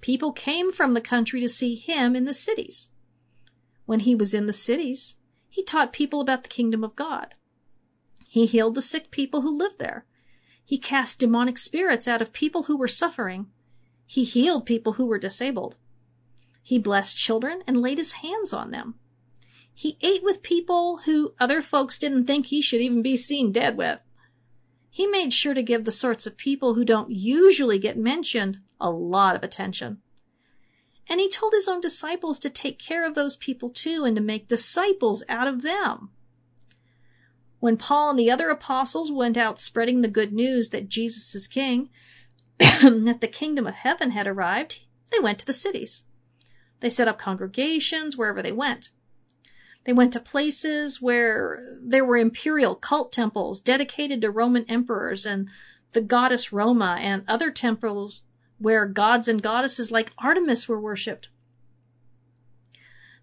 People 0.00 0.32
came 0.32 0.72
from 0.72 0.94
the 0.94 1.00
country 1.00 1.40
to 1.40 1.48
see 1.48 1.76
him 1.76 2.16
in 2.16 2.24
the 2.24 2.34
cities. 2.34 2.90
When 3.86 4.00
he 4.00 4.14
was 4.14 4.34
in 4.34 4.46
the 4.46 4.52
cities, 4.52 5.16
he 5.48 5.62
taught 5.62 5.92
people 5.92 6.20
about 6.20 6.42
the 6.42 6.48
kingdom 6.48 6.82
of 6.82 6.96
God. 6.96 7.34
He 8.28 8.46
healed 8.46 8.74
the 8.74 8.82
sick 8.82 9.10
people 9.10 9.42
who 9.42 9.56
lived 9.56 9.78
there. 9.78 10.06
He 10.64 10.78
cast 10.78 11.18
demonic 11.18 11.58
spirits 11.58 12.08
out 12.08 12.22
of 12.22 12.32
people 12.32 12.64
who 12.64 12.76
were 12.76 12.88
suffering. 12.88 13.46
He 14.06 14.24
healed 14.24 14.66
people 14.66 14.94
who 14.94 15.06
were 15.06 15.18
disabled. 15.18 15.76
He 16.62 16.78
blessed 16.78 17.16
children 17.16 17.62
and 17.66 17.82
laid 17.82 17.98
his 17.98 18.12
hands 18.12 18.52
on 18.52 18.70
them. 18.70 18.94
He 19.72 19.98
ate 20.02 20.22
with 20.22 20.42
people 20.42 20.98
who 20.98 21.34
other 21.40 21.60
folks 21.60 21.98
didn't 21.98 22.26
think 22.26 22.46
he 22.46 22.62
should 22.62 22.80
even 22.80 23.02
be 23.02 23.16
seen 23.16 23.52
dead 23.52 23.76
with. 23.76 23.98
He 24.88 25.06
made 25.06 25.32
sure 25.32 25.54
to 25.54 25.62
give 25.62 25.84
the 25.84 25.90
sorts 25.90 26.26
of 26.26 26.36
people 26.36 26.74
who 26.74 26.84
don't 26.84 27.10
usually 27.10 27.78
get 27.80 27.98
mentioned 27.98 28.60
a 28.80 28.90
lot 28.90 29.34
of 29.34 29.42
attention. 29.42 30.00
And 31.08 31.20
he 31.20 31.28
told 31.28 31.52
his 31.52 31.68
own 31.68 31.80
disciples 31.80 32.38
to 32.38 32.50
take 32.50 32.78
care 32.78 33.04
of 33.04 33.14
those 33.14 33.36
people 33.36 33.70
too 33.70 34.04
and 34.04 34.14
to 34.16 34.22
make 34.22 34.46
disciples 34.46 35.24
out 35.28 35.48
of 35.48 35.62
them. 35.62 36.10
When 37.58 37.76
Paul 37.76 38.10
and 38.10 38.18
the 38.18 38.30
other 38.30 38.50
apostles 38.50 39.10
went 39.10 39.36
out 39.36 39.58
spreading 39.58 40.00
the 40.00 40.08
good 40.08 40.32
news 40.32 40.68
that 40.68 40.88
Jesus 40.88 41.34
is 41.34 41.46
king, 41.46 41.90
that 42.58 43.18
the 43.20 43.28
kingdom 43.28 43.66
of 43.66 43.74
heaven 43.74 44.10
had 44.10 44.26
arrived, 44.26 44.80
they 45.10 45.18
went 45.18 45.38
to 45.40 45.46
the 45.46 45.52
cities. 45.52 46.04
They 46.80 46.90
set 46.90 47.08
up 47.08 47.18
congregations 47.18 48.16
wherever 48.16 48.42
they 48.42 48.52
went. 48.52 48.90
They 49.84 49.92
went 49.92 50.12
to 50.14 50.20
places 50.20 51.00
where 51.00 51.60
there 51.80 52.04
were 52.04 52.16
imperial 52.16 52.74
cult 52.74 53.12
temples 53.12 53.60
dedicated 53.60 54.20
to 54.22 54.30
Roman 54.30 54.64
emperors 54.68 55.26
and 55.26 55.50
the 55.92 56.00
goddess 56.00 56.52
Roma 56.52 56.96
and 57.00 57.22
other 57.28 57.50
temples 57.50 58.22
where 58.58 58.86
gods 58.86 59.28
and 59.28 59.42
goddesses 59.42 59.90
like 59.90 60.12
Artemis 60.18 60.68
were 60.68 60.80
worshipped. 60.80 61.28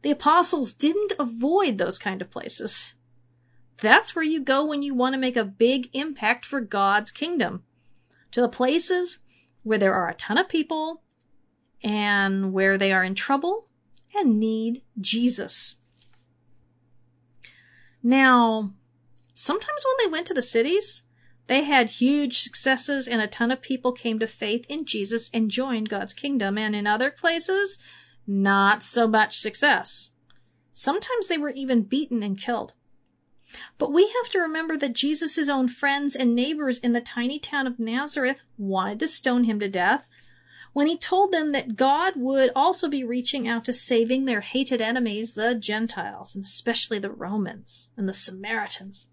The 0.04 0.12
apostles 0.12 0.74
didn't 0.74 1.14
avoid 1.20 1.78
those 1.78 1.98
kind 1.98 2.22
of 2.22 2.32
places. 2.32 2.94
That's 3.78 4.16
where 4.16 4.26
you 4.26 4.40
go 4.40 4.66
when 4.66 4.84
you 4.84 4.94
want 4.94 5.14
to 5.14 5.20
make 5.20 5.38
a 5.38 5.46
big 5.46 5.90
impact 5.94 6.46
for 6.46 6.62
God's 6.62 7.12
kingdom. 7.12 7.64
To 8.32 8.42
the 8.42 8.50
places 8.50 9.18
where 9.64 9.78
there 9.78 9.94
are 9.94 10.10
a 10.10 10.16
ton 10.16 10.38
of 10.38 10.50
people 10.50 11.04
and 11.84 12.54
where 12.54 12.78
they 12.78 12.92
are 12.92 13.04
in 13.04 13.16
trouble 13.16 13.68
and 14.14 14.40
need 14.40 14.84
Jesus. 15.00 15.76
Now, 18.04 18.74
sometimes 19.34 19.86
when 19.86 20.06
they 20.06 20.12
went 20.12 20.28
to 20.28 20.34
the 20.34 20.42
cities, 20.42 21.04
they 21.48 21.64
had 21.64 21.90
huge 21.90 22.40
successes 22.40 23.08
and 23.08 23.22
a 23.22 23.28
ton 23.28 23.52
of 23.52 23.62
people 23.62 23.92
came 23.92 24.20
to 24.20 24.28
faith 24.28 24.66
in 24.70 24.86
Jesus 24.86 25.30
and 25.34 25.52
joined 25.52 25.90
God's 25.90 26.14
kingdom. 26.14 26.58
And 26.58 26.76
in 26.76 26.88
other 26.88 27.12
places, 27.12 27.78
not 28.26 28.84
so 28.84 29.08
much 29.08 29.38
success. 29.38 30.12
Sometimes 30.74 31.28
they 31.28 31.38
were 31.38 31.50
even 31.50 31.84
beaten 31.84 32.24
and 32.24 32.40
killed. 32.40 32.74
But 33.78 33.92
we 33.92 34.04
have 34.04 34.32
to 34.32 34.40
remember 34.40 34.78
that 34.78 34.94
Jesus' 34.94 35.50
own 35.50 35.68
friends 35.68 36.16
and 36.16 36.36
neighbors 36.36 36.80
in 36.80 36.94
the 36.94 37.02
tiny 37.02 37.40
town 37.40 37.68
of 37.68 37.80
Nazareth 37.80 38.42
wanted 38.58 39.00
to 39.00 39.08
stone 39.08 39.46
him 39.46 39.60
to 39.60 39.68
death 39.68 40.06
when 40.74 40.88
he 40.88 40.98
told 40.98 41.32
them 41.32 41.52
that 41.52 41.76
God 41.76 42.14
would 42.16 42.52
also 42.56 42.88
be 42.88 43.04
reaching 43.04 43.48
out 43.48 43.66
to 43.66 43.74
saving 43.74 44.26
their 44.26 44.42
hated 44.42 44.82
enemies, 44.82 45.34
the 45.34 45.56
Gentiles, 45.56 46.34
and 46.36 46.46
especially 46.46 47.00
the 47.00 47.12
Romans 47.12 47.90
and 47.98 48.08
the 48.08 48.14
Samaritans, 48.14 49.08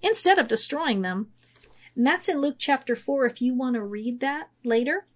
instead 0.00 0.38
of 0.38 0.48
destroying 0.48 1.02
them. 1.02 1.28
And 1.94 2.06
that's 2.06 2.28
in 2.28 2.40
Luke 2.40 2.56
chapter 2.58 2.96
4 2.96 3.26
if 3.26 3.42
you 3.42 3.54
want 3.54 3.74
to 3.74 3.82
read 3.82 4.20
that 4.20 4.50
later. 4.64 5.06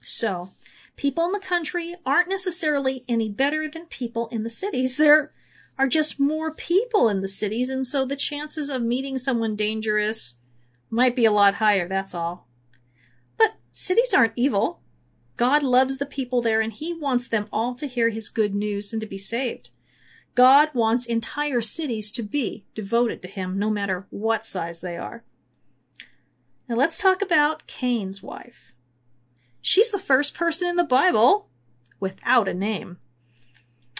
So, 0.00 0.50
people 0.96 1.26
in 1.26 1.32
the 1.32 1.38
country 1.40 1.94
aren't 2.04 2.28
necessarily 2.28 3.04
any 3.08 3.28
better 3.28 3.68
than 3.68 3.86
people 3.86 4.28
in 4.28 4.42
the 4.42 4.50
cities. 4.50 4.96
There 5.02 5.32
are 5.78 5.88
just 5.88 6.20
more 6.20 6.52
people 6.52 7.08
in 7.08 7.22
the 7.22 7.28
cities, 7.28 7.68
and 7.68 7.86
so 7.86 8.04
the 8.04 8.16
chances 8.16 8.68
of 8.68 8.82
meeting 8.82 9.18
someone 9.18 9.56
dangerous 9.56 10.36
might 10.90 11.16
be 11.16 11.24
a 11.24 11.32
lot 11.32 11.54
higher, 11.54 11.88
that's 11.88 12.14
all. 12.14 12.46
But 13.38 13.54
cities 13.72 14.12
aren't 14.12 14.34
evil. 14.36 14.80
God 15.36 15.62
loves 15.62 15.98
the 15.98 16.06
people 16.06 16.42
there 16.42 16.60
and 16.60 16.72
he 16.72 16.92
wants 16.92 17.26
them 17.26 17.48
all 17.50 17.74
to 17.76 17.86
hear 17.86 18.10
his 18.10 18.28
good 18.28 18.54
news 18.54 18.92
and 18.92 19.00
to 19.00 19.06
be 19.06 19.18
saved. 19.18 19.70
God 20.34 20.68
wants 20.74 21.06
entire 21.06 21.60
cities 21.60 22.10
to 22.12 22.22
be 22.22 22.66
devoted 22.74 23.22
to 23.22 23.28
him 23.28 23.58
no 23.58 23.70
matter 23.70 24.06
what 24.10 24.46
size 24.46 24.80
they 24.80 24.96
are. 24.96 25.24
Now 26.68 26.76
let's 26.76 26.98
talk 26.98 27.22
about 27.22 27.66
Cain's 27.66 28.22
wife. 28.22 28.72
She's 29.60 29.90
the 29.90 29.98
first 29.98 30.34
person 30.34 30.68
in 30.68 30.76
the 30.76 30.84
Bible 30.84 31.48
without 32.00 32.48
a 32.48 32.54
name. 32.54 32.98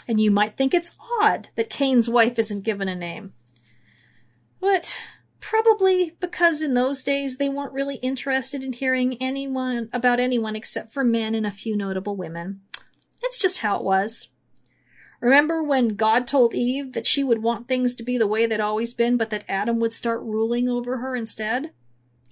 And 0.08 0.20
you 0.20 0.30
might 0.30 0.56
think 0.56 0.74
it's 0.74 0.96
odd 1.20 1.48
that 1.56 1.70
Cain's 1.70 2.08
wife 2.08 2.38
isn't 2.38 2.64
given 2.64 2.88
a 2.88 2.94
name. 2.94 3.32
But 4.60 4.96
probably 5.40 6.16
because 6.20 6.62
in 6.62 6.74
those 6.74 7.02
days 7.02 7.36
they 7.36 7.48
weren't 7.48 7.72
really 7.72 7.96
interested 7.96 8.62
in 8.62 8.72
hearing 8.72 9.16
anyone 9.20 9.88
about 9.92 10.20
anyone 10.20 10.54
except 10.54 10.92
for 10.92 11.04
men 11.04 11.34
and 11.34 11.46
a 11.46 11.50
few 11.50 11.76
notable 11.76 12.16
women. 12.16 12.60
It's 13.22 13.38
just 13.38 13.58
how 13.58 13.76
it 13.76 13.84
was. 13.84 14.28
Remember 15.20 15.62
when 15.62 15.94
God 15.96 16.26
told 16.26 16.54
Eve 16.54 16.92
that 16.94 17.06
she 17.06 17.22
would 17.22 17.42
want 17.42 17.68
things 17.68 17.94
to 17.94 18.02
be 18.02 18.18
the 18.18 18.26
way 18.26 18.46
they'd 18.46 18.60
always 18.60 18.92
been, 18.92 19.16
but 19.16 19.30
that 19.30 19.44
Adam 19.48 19.78
would 19.78 19.92
start 19.92 20.20
ruling 20.22 20.68
over 20.68 20.98
her 20.98 21.14
instead? 21.14 21.70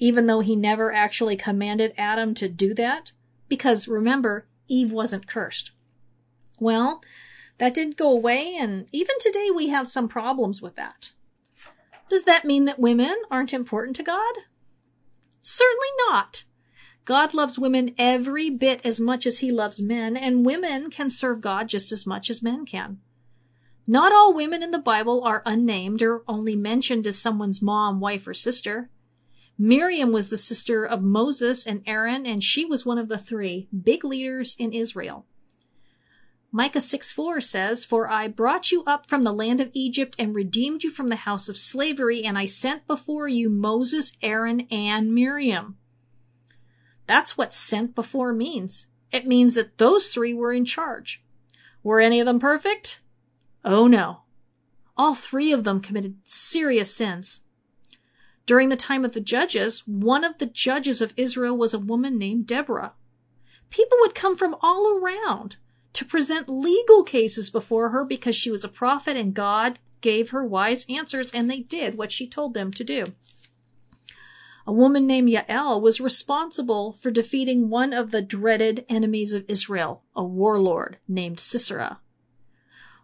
even 0.01 0.27
though 0.27 0.41
he 0.41 0.57
never 0.57 0.93
actually 0.93 1.37
commanded 1.37 1.93
Adam 1.97 2.35
to 2.35 2.49
do 2.49 2.75
that. 2.75 3.13
Because 3.49 3.87
remember, 3.87 4.47
Eve 4.67 4.91
wasn't 4.91 5.27
cursed. 5.27 5.73
Well, 6.59 7.03
that 7.61 7.75
didn't 7.75 7.99
go 7.99 8.11
away, 8.11 8.57
and 8.59 8.87
even 8.91 9.17
today 9.21 9.51
we 9.55 9.69
have 9.69 9.87
some 9.87 10.09
problems 10.09 10.63
with 10.63 10.77
that. 10.77 11.13
Does 12.09 12.25
that 12.25 12.47
mean 12.47 12.65
that 12.65 12.79
women 12.79 13.15
aren't 13.31 13.53
important 13.53 13.97
to 13.97 14.03
God? 14.03 14.35
Certainly 15.43 15.89
not. 16.09 16.45
God 17.05 17.35
loves 17.35 17.59
women 17.59 17.95
every 17.99 18.49
bit 18.49 18.81
as 18.83 18.99
much 18.99 19.27
as 19.27 19.41
he 19.41 19.53
loves 19.53 19.83
men, 19.83 20.17
and 20.17 20.47
women 20.47 20.89
can 20.89 21.11
serve 21.11 21.43
God 21.43 21.69
just 21.69 21.93
as 21.93 22.07
much 22.07 22.31
as 22.31 22.43
men 22.43 22.65
can. 22.65 22.99
Not 23.87 24.11
all 24.11 24.33
women 24.33 24.63
in 24.63 24.71
the 24.71 24.79
Bible 24.79 25.23
are 25.25 25.43
unnamed 25.45 26.01
or 26.01 26.23
only 26.27 26.57
mentioned 26.57 27.07
as 27.07 27.19
someone's 27.19 27.61
mom, 27.61 28.01
wife, 28.01 28.27
or 28.27 28.33
sister. 28.33 28.89
Miriam 29.59 30.13
was 30.13 30.31
the 30.31 30.39
sister 30.39 30.83
of 30.87 31.03
Moses 31.03 31.67
and 31.67 31.83
Aaron, 31.87 32.25
and 32.25 32.43
she 32.43 32.65
was 32.65 32.87
one 32.87 32.97
of 32.97 33.09
the 33.09 33.19
three 33.19 33.69
big 33.83 34.03
leaders 34.03 34.57
in 34.59 34.73
Israel. 34.73 35.27
Micah 36.53 36.81
6 36.81 37.13
4 37.13 37.41
says, 37.41 37.85
For 37.85 38.11
I 38.11 38.27
brought 38.27 38.73
you 38.73 38.83
up 38.85 39.09
from 39.09 39.23
the 39.23 39.33
land 39.33 39.61
of 39.61 39.71
Egypt 39.73 40.17
and 40.19 40.35
redeemed 40.35 40.83
you 40.83 40.91
from 40.91 41.09
the 41.09 41.17
house 41.17 41.49
of 41.49 41.57
slavery, 41.57 42.25
and 42.25 42.37
I 42.37 42.47
sent 42.47 42.89
before 42.89 43.29
you 43.29 43.49
Moses, 43.49 44.17
Aaron, 44.21 44.67
and 44.71 45.15
Miriam. 45.15 45.77
That's 47.07 47.39
what 47.39 47.55
sent 47.55 47.95
before 47.95 48.33
means. 48.33 48.87
It 49.13 49.27
means 49.27 49.55
that 49.55 49.79
those 49.79 50.09
three 50.09 50.35
were 50.35 50.53
in 50.53 50.65
charge. 50.65 51.23
Were 51.85 52.01
any 52.01 52.19
of 52.19 52.27
them 52.27 52.41
perfect? 52.41 53.01
Oh 53.65 53.87
no. 53.87 54.23
All 54.97 55.15
three 55.15 55.53
of 55.53 55.65
them 55.65 55.81
committed 55.81 56.17
serious 56.25 56.95
sins. 56.95 57.41
During 58.45 58.71
the 58.71 58.77
time 58.77 59.05
of 59.05 59.13
the 59.13 59.21
judges, 59.21 59.87
one 59.87 60.25
of 60.25 60.39
the 60.39 60.47
judges 60.47 61.01
of 61.01 61.15
Israel 61.17 61.57
was 61.57 61.73
a 61.73 61.79
woman 61.79 62.19
named 62.19 62.49
Deborah. 62.49 62.95
People 63.71 63.99
would 64.01 64.17
come 64.17 64.35
from 64.35 64.57
all 64.61 64.99
around 64.99 65.57
to 65.93 66.05
present 66.05 66.49
legal 66.49 67.03
cases 67.03 67.51
before 67.51 67.91
her 67.91 68.05
because 68.05 68.37
she 68.37 68.51
was 68.51 68.65
a 68.65 68.69
prophet 68.69 69.17
and 69.17 69.35
God 69.35 69.79
gave 70.01 70.31
her 70.31 70.45
wise 70.45 70.87
answers 70.89 71.31
and 71.31 71.51
they 71.51 71.61
did 71.61 71.97
what 71.97 72.13
she 72.13 72.27
told 72.27 72.55
them 72.55 72.71
to 72.73 72.85
do. 72.85 73.05
A 74.67 74.73
woman 74.73 75.07
named 75.07 75.29
Yael 75.29 75.81
was 75.81 76.01
responsible 76.01 76.93
for 77.01 77.11
defeating 77.11 77.71
one 77.71 77.93
of 77.93 78.11
the 78.11 78.23
dreaded 78.23 78.85
enemies 78.89 79.33
of 79.33 79.45
Israel, 79.49 80.03
a 80.15 80.23
warlord 80.23 80.99
named 81.09 81.41
Sisera. 81.41 82.01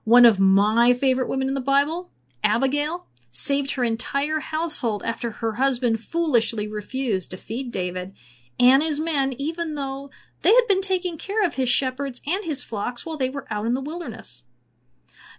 One 0.05 0.25
of 0.25 0.39
my 0.39 0.95
favorite 0.95 1.29
women 1.29 1.49
in 1.49 1.55
the 1.55 1.61
Bible, 1.61 2.11
Abigail, 2.45 3.07
saved 3.33 3.73
her 3.73 3.85
entire 3.85 4.41
household 4.41 5.03
after 5.05 5.31
her 5.31 5.55
husband 5.55 6.01
foolishly 6.01 6.69
refused 6.69 7.31
to 7.31 7.37
feed 7.37 7.73
David 7.73 8.15
and 8.59 8.83
his 8.83 9.01
men, 9.01 9.35
even 9.39 9.75
though 9.75 10.11
they 10.47 10.55
had 10.55 10.69
been 10.69 10.81
taking 10.81 11.19
care 11.19 11.45
of 11.45 11.57
his 11.57 11.69
shepherds 11.69 12.21
and 12.25 12.45
his 12.45 12.63
flocks 12.63 13.05
while 13.05 13.17
they 13.17 13.29
were 13.29 13.49
out 13.51 13.67
in 13.67 13.75
the 13.75 13.81
wilderness. 13.81 14.45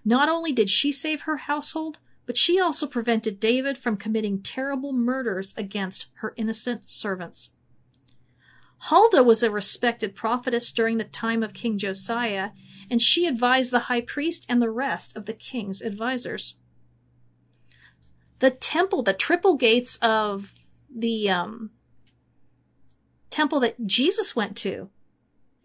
Not 0.03 0.27
only 0.27 0.51
did 0.51 0.69
she 0.69 0.91
save 0.91 1.21
her 1.21 1.37
household, 1.37 1.97
but 2.25 2.35
she 2.35 2.59
also 2.59 2.85
prevented 2.85 3.39
David 3.39 3.77
from 3.77 3.95
committing 3.95 4.41
terrible 4.41 4.91
murders 4.91 5.53
against 5.55 6.07
her 6.15 6.33
innocent 6.35 6.89
servants. 6.89 7.51
Huldah 8.79 9.23
was 9.23 9.41
a 9.43 9.49
respected 9.49 10.13
prophetess 10.13 10.73
during 10.73 10.97
the 10.97 11.05
time 11.05 11.41
of 11.41 11.53
King 11.53 11.77
Josiah, 11.77 12.49
and 12.91 13.01
she 13.01 13.27
advised 13.27 13.71
the 13.71 13.87
high 13.87 14.01
priest 14.01 14.45
and 14.49 14.61
the 14.61 14.69
rest 14.69 15.15
of 15.15 15.25
the 15.25 15.31
king's 15.31 15.81
advisors. 15.81 16.55
The 18.39 18.51
temple, 18.51 19.03
the 19.03 19.13
triple 19.13 19.55
gates 19.55 19.95
of 20.01 20.65
the 20.93 21.29
um, 21.29 21.71
temple 23.29 23.61
that 23.61 23.87
Jesus 23.87 24.35
went 24.35 24.57
to, 24.57 24.89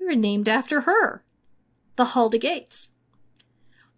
they 0.02 0.14
were 0.14 0.20
named 0.20 0.48
after 0.48 0.82
her, 0.82 1.24
the 1.96 2.06
Huldah 2.06 2.38
Gates. 2.38 2.88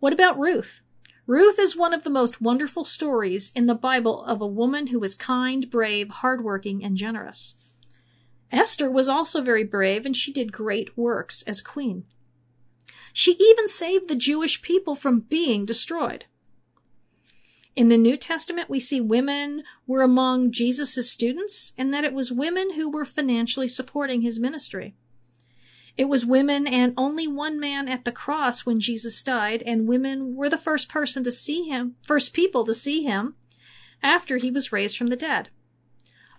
What 0.01 0.13
about 0.13 0.39
Ruth? 0.39 0.81
Ruth 1.27 1.59
is 1.59 1.77
one 1.77 1.95
of 1.95 2.05
the 2.05 2.11
most 2.11 2.43
wonderful 2.43 2.85
stories 2.85 3.51
in 3.55 3.65
the 3.65 3.75
Bible 3.75 4.23
of 4.25 4.43
a 4.43 4.47
woman 4.47 4.89
who 4.89 5.01
was 5.01 5.15
kind, 5.15 5.71
brave, 5.71 6.11
hardworking, 6.11 6.85
and 6.85 6.99
generous. 6.99 7.55
Esther 8.53 8.91
was 8.91 9.09
also 9.09 9.41
very 9.41 9.65
brave 9.65 10.05
and 10.05 10.15
she 10.15 10.31
did 10.31 10.53
great 10.53 10.97
works 10.97 11.43
as 11.43 11.63
queen. 11.63 12.05
She 13.15 13.37
even 13.41 13.69
saved 13.69 14.09
the 14.09 14.17
Jewish 14.17 14.61
people 14.61 14.95
from 14.95 15.21
being 15.21 15.65
destroyed. 15.65 16.27
In 17.75 17.89
the 17.89 17.97
New 17.97 18.19
Testament, 18.19 18.69
we 18.69 18.79
see 18.79 19.01
women 19.01 19.63
were 19.87 20.03
among 20.03 20.53
Jesus' 20.53 21.11
students 21.11 21.73
and 21.79 21.95
that 21.95 22.05
it 22.05 22.13
was 22.13 22.31
women 22.31 22.75
who 22.75 22.91
were 22.91 23.07
financially 23.07 23.69
supporting 23.69 24.21
his 24.21 24.39
ministry. 24.39 24.95
It 25.97 26.07
was 26.07 26.27
women 26.27 26.67
and 26.67 26.93
only 26.97 27.29
one 27.29 27.61
man 27.61 27.89
at 27.89 28.05
the 28.05 28.13
cross 28.13 28.67
when 28.67 28.81
Jesus 28.81 29.23
died, 29.23 29.63
and 29.65 29.87
women 29.87 30.35
were 30.35 30.49
the 30.49 30.59
first 30.59 30.89
person 30.89 31.23
to 31.23 31.31
see 31.31 31.69
him, 31.69 31.95
first 32.03 32.33
people 32.33 32.65
to 32.65 32.75
see 32.75 33.05
him 33.05 33.37
after 34.03 34.39
he 34.39 34.51
was 34.51 34.73
raised 34.73 34.99
from 34.99 35.07
the 35.07 35.17
dead. 35.17 35.51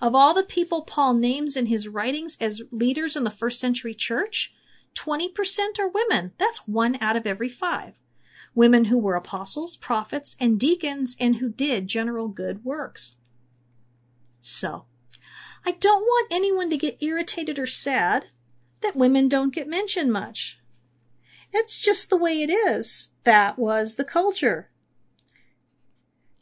Of 0.01 0.13
all 0.13 0.33
the 0.33 0.43
people 0.43 0.81
Paul 0.81 1.13
names 1.13 1.55
in 1.55 1.67
his 1.67 1.87
writings 1.87 2.37
as 2.41 2.63
leaders 2.69 3.15
in 3.15 3.23
the 3.23 3.31
first 3.31 3.59
century 3.59 3.93
church, 3.93 4.53
20% 4.93 5.79
are 5.79 5.87
women. 5.87 6.33
That's 6.37 6.67
one 6.67 6.97
out 7.01 7.15
of 7.15 7.25
every 7.25 7.49
five. 7.49 7.93
Women 8.53 8.85
who 8.85 8.97
were 8.97 9.15
apostles, 9.15 9.77
prophets, 9.77 10.35
and 10.39 10.59
deacons 10.59 11.15
and 11.19 11.37
who 11.37 11.49
did 11.49 11.87
general 11.87 12.27
good 12.27 12.63
works. 12.65 13.15
So, 14.41 14.85
I 15.65 15.71
don't 15.71 16.01
want 16.01 16.27
anyone 16.31 16.69
to 16.69 16.77
get 16.77 17.01
irritated 17.01 17.57
or 17.57 17.67
sad 17.67 18.27
that 18.85 18.95
women 18.95 19.27
don't 19.27 19.53
get 19.53 19.67
mentioned 19.67 20.11
much. 20.13 20.59
It's 21.51 21.79
just 21.79 22.09
the 22.09 22.17
way 22.17 22.41
it 22.41 22.51
is. 22.51 23.09
That 23.23 23.57
was 23.57 23.95
the 23.95 24.03
culture. 24.03 24.69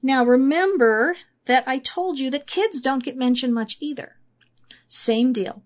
Now 0.02 0.26
remember 0.26 1.16
that 1.46 1.64
I 1.66 1.78
told 1.78 2.20
you 2.20 2.30
that 2.32 2.48
kids 2.48 2.82
don't 2.82 3.04
get 3.04 3.16
mentioned 3.16 3.54
much 3.54 3.78
either. 3.80 4.18
Same 4.90 5.32
deal. 5.32 5.64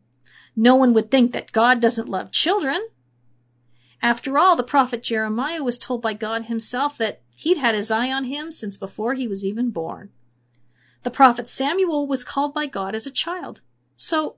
No 0.56 0.76
one 0.76 0.94
would 0.94 1.10
think 1.10 1.32
that 1.32 1.52
God 1.52 1.80
doesn't 1.80 2.10
love 2.10 2.32
children. 2.32 2.88
After 4.02 4.38
all, 4.38 4.56
the 4.56 4.64
prophet 4.64 5.02
Jeremiah 5.02 5.64
was 5.64 5.78
told 5.78 6.02
by 6.04 6.14
God 6.14 6.46
himself 6.46 6.98
that 7.00 7.22
he'd 7.36 7.58
had 7.58 7.74
his 7.74 7.90
eye 7.90 8.12
on 8.12 8.26
him 8.26 8.52
since 8.52 8.78
before 8.78 9.16
he 9.16 9.28
was 9.28 9.44
even 9.44 9.72
born. 9.72 10.12
The 11.04 11.12
prophet 11.12 11.50
Samuel 11.50 12.08
was 12.08 12.24
called 12.24 12.54
by 12.54 12.68
God 12.68 12.94
as 12.94 13.08
a 13.08 13.12
child. 13.12 13.62
So 13.96 14.36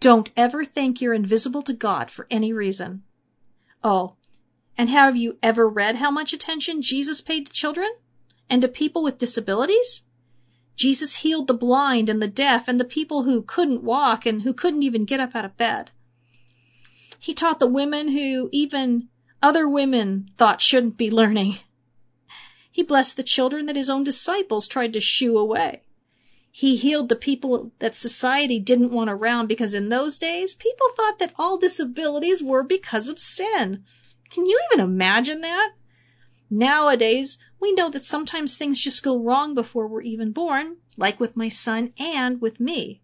don't 0.00 0.30
ever 0.36 0.64
think 0.64 1.00
you're 1.00 1.14
invisible 1.14 1.62
to 1.62 1.72
God 1.72 2.10
for 2.10 2.26
any 2.30 2.52
reason. 2.52 3.02
Oh, 3.82 4.16
and 4.76 4.90
have 4.90 5.16
you 5.16 5.38
ever 5.42 5.68
read 5.68 5.96
how 5.96 6.10
much 6.10 6.32
attention 6.32 6.82
Jesus 6.82 7.20
paid 7.20 7.46
to 7.46 7.52
children? 7.52 7.90
And 8.50 8.60
to 8.62 8.68
people 8.68 9.02
with 9.02 9.18
disabilities? 9.18 10.02
Jesus 10.76 11.16
healed 11.16 11.46
the 11.46 11.54
blind 11.54 12.08
and 12.08 12.20
the 12.20 12.28
deaf 12.28 12.66
and 12.66 12.80
the 12.80 12.84
people 12.84 13.22
who 13.22 13.42
couldn't 13.42 13.82
walk 13.82 14.26
and 14.26 14.42
who 14.42 14.52
couldn't 14.52 14.82
even 14.82 15.04
get 15.04 15.20
up 15.20 15.34
out 15.34 15.44
of 15.44 15.56
bed. 15.56 15.92
He 17.18 17.32
taught 17.32 17.60
the 17.60 17.66
women 17.66 18.08
who 18.08 18.50
even 18.52 19.08
other 19.40 19.68
women 19.68 20.30
thought 20.36 20.60
shouldn't 20.60 20.96
be 20.96 21.10
learning. 21.10 21.58
He 22.70 22.82
blessed 22.82 23.16
the 23.16 23.22
children 23.22 23.66
that 23.66 23.76
his 23.76 23.88
own 23.88 24.02
disciples 24.02 24.66
tried 24.66 24.92
to 24.94 25.00
shoo 25.00 25.38
away. 25.38 25.83
He 26.56 26.76
healed 26.76 27.08
the 27.08 27.16
people 27.16 27.72
that 27.80 27.96
society 27.96 28.60
didn't 28.60 28.92
want 28.92 29.10
around 29.10 29.48
because 29.48 29.74
in 29.74 29.88
those 29.88 30.18
days, 30.18 30.54
people 30.54 30.86
thought 30.96 31.18
that 31.18 31.34
all 31.36 31.58
disabilities 31.58 32.44
were 32.44 32.62
because 32.62 33.08
of 33.08 33.18
sin. 33.18 33.82
Can 34.30 34.46
you 34.46 34.56
even 34.70 34.84
imagine 34.84 35.40
that? 35.40 35.72
Nowadays, 36.48 37.38
we 37.58 37.72
know 37.72 37.90
that 37.90 38.04
sometimes 38.04 38.56
things 38.56 38.78
just 38.78 39.02
go 39.02 39.18
wrong 39.18 39.56
before 39.56 39.88
we're 39.88 40.02
even 40.02 40.30
born, 40.30 40.76
like 40.96 41.18
with 41.18 41.36
my 41.36 41.48
son 41.48 41.92
and 41.98 42.40
with 42.40 42.60
me. 42.60 43.02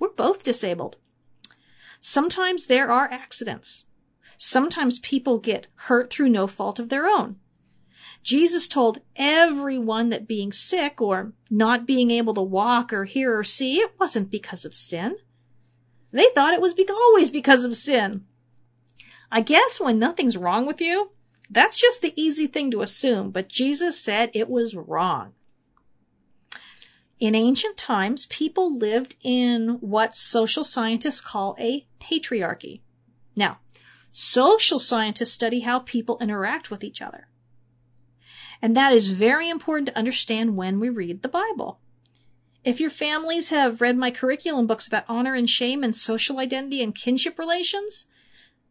We're 0.00 0.08
both 0.08 0.42
disabled. 0.42 0.96
Sometimes 2.00 2.66
there 2.66 2.90
are 2.90 3.12
accidents. 3.12 3.84
Sometimes 4.38 4.98
people 4.98 5.38
get 5.38 5.68
hurt 5.86 6.10
through 6.10 6.30
no 6.30 6.48
fault 6.48 6.80
of 6.80 6.88
their 6.88 7.06
own. 7.06 7.36
Jesus 8.28 8.68
told 8.68 9.00
everyone 9.16 10.10
that 10.10 10.28
being 10.28 10.52
sick 10.52 11.00
or 11.00 11.32
not 11.48 11.86
being 11.86 12.10
able 12.10 12.34
to 12.34 12.42
walk 12.42 12.92
or 12.92 13.06
hear 13.06 13.34
or 13.34 13.42
see, 13.42 13.78
it 13.78 13.92
wasn't 13.98 14.30
because 14.30 14.66
of 14.66 14.74
sin. 14.74 15.16
They 16.12 16.26
thought 16.34 16.52
it 16.52 16.60
was 16.60 16.74
be- 16.74 16.86
always 16.90 17.30
because 17.30 17.64
of 17.64 17.74
sin. 17.74 18.26
I 19.32 19.40
guess 19.40 19.80
when 19.80 19.98
nothing's 19.98 20.36
wrong 20.36 20.66
with 20.66 20.78
you, 20.78 21.12
that's 21.48 21.74
just 21.74 22.02
the 22.02 22.12
easy 22.20 22.46
thing 22.46 22.70
to 22.72 22.82
assume, 22.82 23.30
but 23.30 23.48
Jesus 23.48 23.98
said 23.98 24.28
it 24.34 24.50
was 24.50 24.76
wrong. 24.76 25.32
In 27.18 27.34
ancient 27.34 27.78
times, 27.78 28.26
people 28.26 28.76
lived 28.76 29.16
in 29.22 29.78
what 29.80 30.14
social 30.14 30.64
scientists 30.64 31.22
call 31.22 31.56
a 31.58 31.86
patriarchy. 31.98 32.82
Now, 33.34 33.60
social 34.12 34.78
scientists 34.78 35.32
study 35.32 35.60
how 35.60 35.78
people 35.78 36.18
interact 36.20 36.70
with 36.70 36.84
each 36.84 37.00
other. 37.00 37.27
And 38.60 38.76
that 38.76 38.92
is 38.92 39.10
very 39.10 39.48
important 39.48 39.88
to 39.88 39.98
understand 39.98 40.56
when 40.56 40.80
we 40.80 40.88
read 40.88 41.22
the 41.22 41.28
Bible. 41.28 41.80
If 42.64 42.80
your 42.80 42.90
families 42.90 43.50
have 43.50 43.80
read 43.80 43.96
my 43.96 44.10
curriculum 44.10 44.66
books 44.66 44.86
about 44.86 45.04
honor 45.08 45.34
and 45.34 45.48
shame 45.48 45.84
and 45.84 45.94
social 45.94 46.38
identity 46.38 46.82
and 46.82 46.94
kinship 46.94 47.38
relations, 47.38 48.06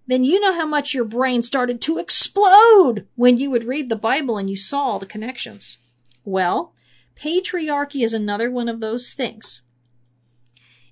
then 0.05 0.23
you 0.23 0.39
know 0.39 0.53
how 0.53 0.65
much 0.65 0.93
your 0.93 1.05
brain 1.05 1.43
started 1.43 1.81
to 1.81 1.97
explode 1.97 3.07
when 3.15 3.37
you 3.37 3.49
would 3.49 3.63
read 3.63 3.89
the 3.89 3.95
Bible 3.95 4.37
and 4.37 4.49
you 4.49 4.55
saw 4.55 4.81
all 4.81 4.99
the 4.99 5.05
connections. 5.05 5.77
Well, 6.23 6.73
patriarchy 7.15 8.03
is 8.03 8.13
another 8.13 8.51
one 8.51 8.69
of 8.69 8.79
those 8.79 9.11
things. 9.11 9.61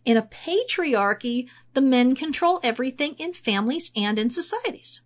In 0.04 0.18
a 0.18 0.24
patriarchy, 0.24 1.48
the 1.74 1.82
men 1.82 2.16
control 2.16 2.60
everything 2.64 3.16
in 3.18 3.34
families 3.34 3.92
and 3.96 4.20
in 4.20 4.30
societies. 4.30 5.02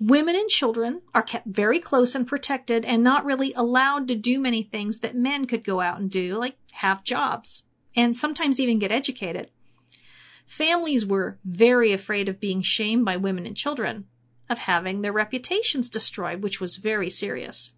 Women 0.00 0.34
and 0.34 0.48
children 0.48 1.02
are 1.14 1.22
kept 1.22 1.46
very 1.46 1.78
close 1.78 2.14
and 2.14 2.26
protected 2.26 2.84
and 2.84 3.02
not 3.02 3.24
really 3.24 3.52
allowed 3.54 4.08
to 4.08 4.16
do 4.16 4.40
many 4.40 4.62
things 4.62 5.00
that 5.00 5.16
men 5.16 5.46
could 5.46 5.64
go 5.64 5.80
out 5.80 6.00
and 6.00 6.10
do, 6.10 6.36
like 6.36 6.56
have 6.72 7.04
jobs 7.04 7.62
and 7.96 8.16
sometimes 8.16 8.58
even 8.58 8.78
get 8.78 8.92
educated. 8.92 9.50
Families 10.46 11.06
were 11.06 11.38
very 11.44 11.92
afraid 11.92 12.28
of 12.28 12.40
being 12.40 12.60
shamed 12.60 13.04
by 13.04 13.16
women 13.16 13.46
and 13.46 13.56
children, 13.56 14.06
of 14.50 14.58
having 14.58 15.00
their 15.00 15.12
reputations 15.12 15.88
destroyed, 15.88 16.42
which 16.42 16.60
was 16.60 16.76
very 16.76 17.08
serious. 17.08 17.70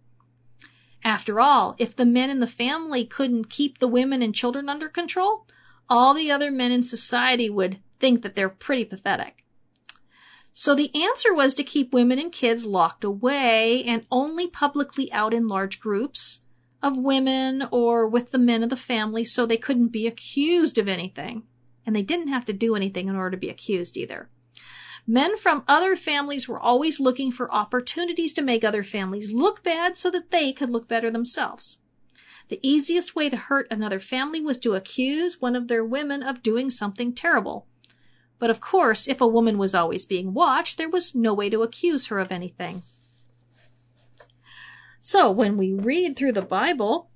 After 1.03 1.39
all, 1.39 1.75
if 1.77 1.95
the 1.95 2.05
men 2.05 2.29
in 2.29 2.39
the 2.39 2.47
family 2.47 3.05
couldn't 3.05 3.49
keep 3.49 3.77
the 3.77 3.87
women 3.87 4.21
and 4.21 4.35
children 4.35 4.67
under 4.67 4.89
control, 4.89 5.45
all 5.87 6.13
the 6.13 6.31
other 6.31 6.51
men 6.51 6.71
in 6.71 6.83
society 6.83 7.49
would 7.49 7.79
think 7.99 8.21
that 8.23 8.35
they're 8.35 8.49
pretty 8.49 8.83
pathetic. 8.83 9.45
So 10.59 10.73
the 10.73 10.89
answer 10.95 11.35
was 11.35 11.53
to 11.53 11.63
keep 11.63 11.93
women 11.93 12.17
and 12.17 12.31
kids 12.31 12.65
locked 12.65 13.03
away 13.03 13.83
and 13.83 14.07
only 14.09 14.47
publicly 14.47 15.13
out 15.13 15.31
in 15.31 15.47
large 15.47 15.79
groups 15.79 16.39
of 16.81 16.97
women 16.97 17.67
or 17.69 18.07
with 18.07 18.31
the 18.31 18.39
men 18.39 18.63
of 18.63 18.71
the 18.71 18.75
family 18.75 19.23
so 19.23 19.45
they 19.45 19.57
couldn't 19.57 19.89
be 19.89 20.07
accused 20.07 20.79
of 20.79 20.87
anything. 20.87 21.43
And 21.85 21.95
they 21.95 22.01
didn't 22.01 22.29
have 22.29 22.43
to 22.45 22.53
do 22.53 22.75
anything 22.75 23.07
in 23.07 23.15
order 23.15 23.29
to 23.29 23.37
be 23.37 23.51
accused 23.51 23.97
either. 23.97 24.31
Men 25.05 25.37
from 25.37 25.63
other 25.67 25.95
families 25.95 26.49
were 26.49 26.59
always 26.59 26.99
looking 26.99 27.31
for 27.31 27.53
opportunities 27.53 28.33
to 28.33 28.41
make 28.41 28.63
other 28.63 28.83
families 28.83 29.31
look 29.31 29.61
bad 29.61 29.95
so 29.95 30.09
that 30.09 30.31
they 30.31 30.51
could 30.51 30.71
look 30.71 30.87
better 30.87 31.11
themselves. 31.11 31.77
The 32.47 32.59
easiest 32.67 33.15
way 33.15 33.29
to 33.29 33.37
hurt 33.37 33.67
another 33.69 33.99
family 33.99 34.41
was 34.41 34.57
to 34.59 34.73
accuse 34.73 35.39
one 35.39 35.55
of 35.55 35.67
their 35.67 35.85
women 35.85 36.23
of 36.23 36.41
doing 36.41 36.71
something 36.71 37.13
terrible. 37.13 37.67
But 38.39 38.49
of 38.49 38.59
course, 38.59 39.07
if 39.07 39.19
a 39.19 39.27
woman 39.27 39.57
was 39.57 39.73
always 39.73 40.05
being 40.05 40.33
watched, 40.33 40.77
there 40.77 40.89
was 40.89 41.15
no 41.15 41.33
way 41.33 41.49
to 41.49 41.63
accuse 41.63 42.07
her 42.07 42.19
of 42.19 42.31
anything. 42.31 42.83
So 44.99 45.31
when 45.31 45.57
we 45.57 45.73
read 45.73 46.15
through 46.15 46.33
the 46.33 46.41
Bible 46.41 47.09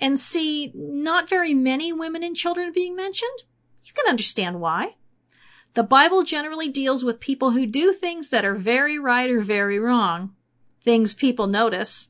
and 0.00 0.18
see 0.18 0.72
not 0.74 1.28
very 1.28 1.54
many 1.54 1.92
women 1.92 2.22
and 2.22 2.36
children 2.36 2.72
being 2.72 2.94
mentioned, 2.96 3.42
you 3.84 3.92
can 3.94 4.08
understand 4.08 4.60
why. 4.60 4.96
The 5.74 5.82
Bible 5.82 6.24
generally 6.24 6.68
deals 6.68 7.04
with 7.04 7.20
people 7.20 7.52
who 7.52 7.66
do 7.66 7.92
things 7.92 8.30
that 8.30 8.44
are 8.44 8.54
very 8.54 8.98
right 8.98 9.30
or 9.30 9.40
very 9.40 9.78
wrong. 9.78 10.34
Things 10.84 11.14
people 11.14 11.46
notice. 11.46 12.08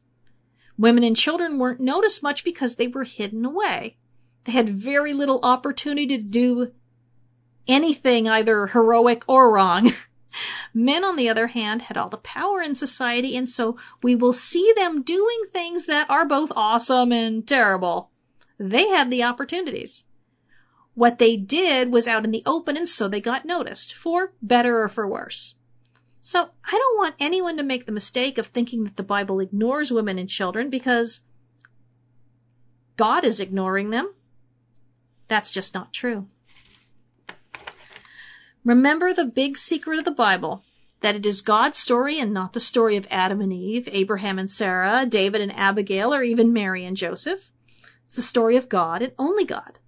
Women 0.79 1.05
and 1.05 1.16
children 1.16 1.59
weren't 1.59 1.81
noticed 1.81 2.23
much 2.23 2.44
because 2.44 2.77
they 2.77 2.87
were 2.87 3.05
hidden 3.05 3.44
away. 3.44 3.99
They 4.44 4.53
had 4.53 4.68
very 4.68 5.12
little 5.12 5.40
opportunity 5.42 6.07
to 6.07 6.23
do 6.23 6.73
anything 7.68 8.26
either 8.26 8.68
heroic 8.68 9.22
or 9.26 9.52
wrong. 9.52 9.92
Men, 10.74 11.04
on 11.04 11.16
the 11.16 11.28
other 11.28 11.48
hand, 11.48 11.83
had 11.83 11.96
all 11.96 12.09
the 12.09 12.16
power 12.16 12.61
in 12.62 12.74
society, 12.74 13.37
and 13.37 13.48
so 13.48 13.76
we 14.02 14.14
will 14.14 14.33
see 14.33 14.72
them 14.76 15.02
doing 15.02 15.42
things 15.52 15.87
that 15.87 16.09
are 16.11 16.26
both 16.26 16.52
awesome 16.54 17.12
and 17.12 17.46
terrible. 17.46 18.11
They 18.59 18.88
had 18.88 19.11
the 19.11 19.22
opportunities. 19.22 20.04
What 20.94 21.18
they 21.18 21.37
did 21.37 21.92
was 21.92 22.07
out 22.09 22.24
in 22.24 22.31
the 22.31 22.42
open, 22.44 22.76
and 22.76 22.88
so 22.88 23.09
they 23.09 23.20
got 23.20 23.44
noticed, 23.44 23.94
for 23.94 24.33
better 24.42 24.83
or 24.83 24.88
for 24.88 25.07
worse. 25.07 25.54
So 26.20 26.50
I 26.64 26.72
don't 26.72 26.98
want 26.98 27.14
anyone 27.18 27.57
to 27.57 27.62
make 27.62 27.87
the 27.87 27.92
mistake 27.92 28.37
of 28.37 28.48
thinking 28.48 28.85
that 28.85 28.96
the 28.96 29.02
Bible 29.02 29.40
ignores 29.40 29.90
women 29.90 30.18
and 30.18 30.28
children 30.28 30.68
because 30.68 31.20
God 32.96 33.24
is 33.24 33.40
ignoring 33.40 33.90
them. 33.90 34.12
That's 35.28 35.50
just 35.50 35.72
not 35.72 35.92
true. 35.92 36.26
Remember 38.68 39.14
the 39.14 39.24
big 39.24 39.57
secret 39.57 39.98
of 39.98 40.04
the 40.04 40.11
Bible 40.11 40.62
that 41.00 41.14
it 41.14 41.24
is 41.24 41.40
God's 41.40 41.78
story 41.78 42.20
and 42.20 42.35
not 42.35 42.52
the 42.52 42.61
story 42.61 42.98
of 42.98 43.07
Adam 43.11 43.40
and 43.40 43.50
Eve, 43.50 43.88
Abraham 43.90 44.38
and 44.38 44.50
Sarah, 44.50 45.07
David 45.09 45.40
and 45.40 45.57
Abigail, 45.57 46.12
or 46.12 46.22
even 46.22 46.52
Mary 46.52 46.85
and 46.85 46.94
Joseph. 46.94 47.50
It's 48.04 48.16
the 48.16 48.20
story 48.20 48.59
of 48.59 48.68
God 48.68 49.00
and 49.00 49.12
only 49.18 49.46
God. 49.46 49.78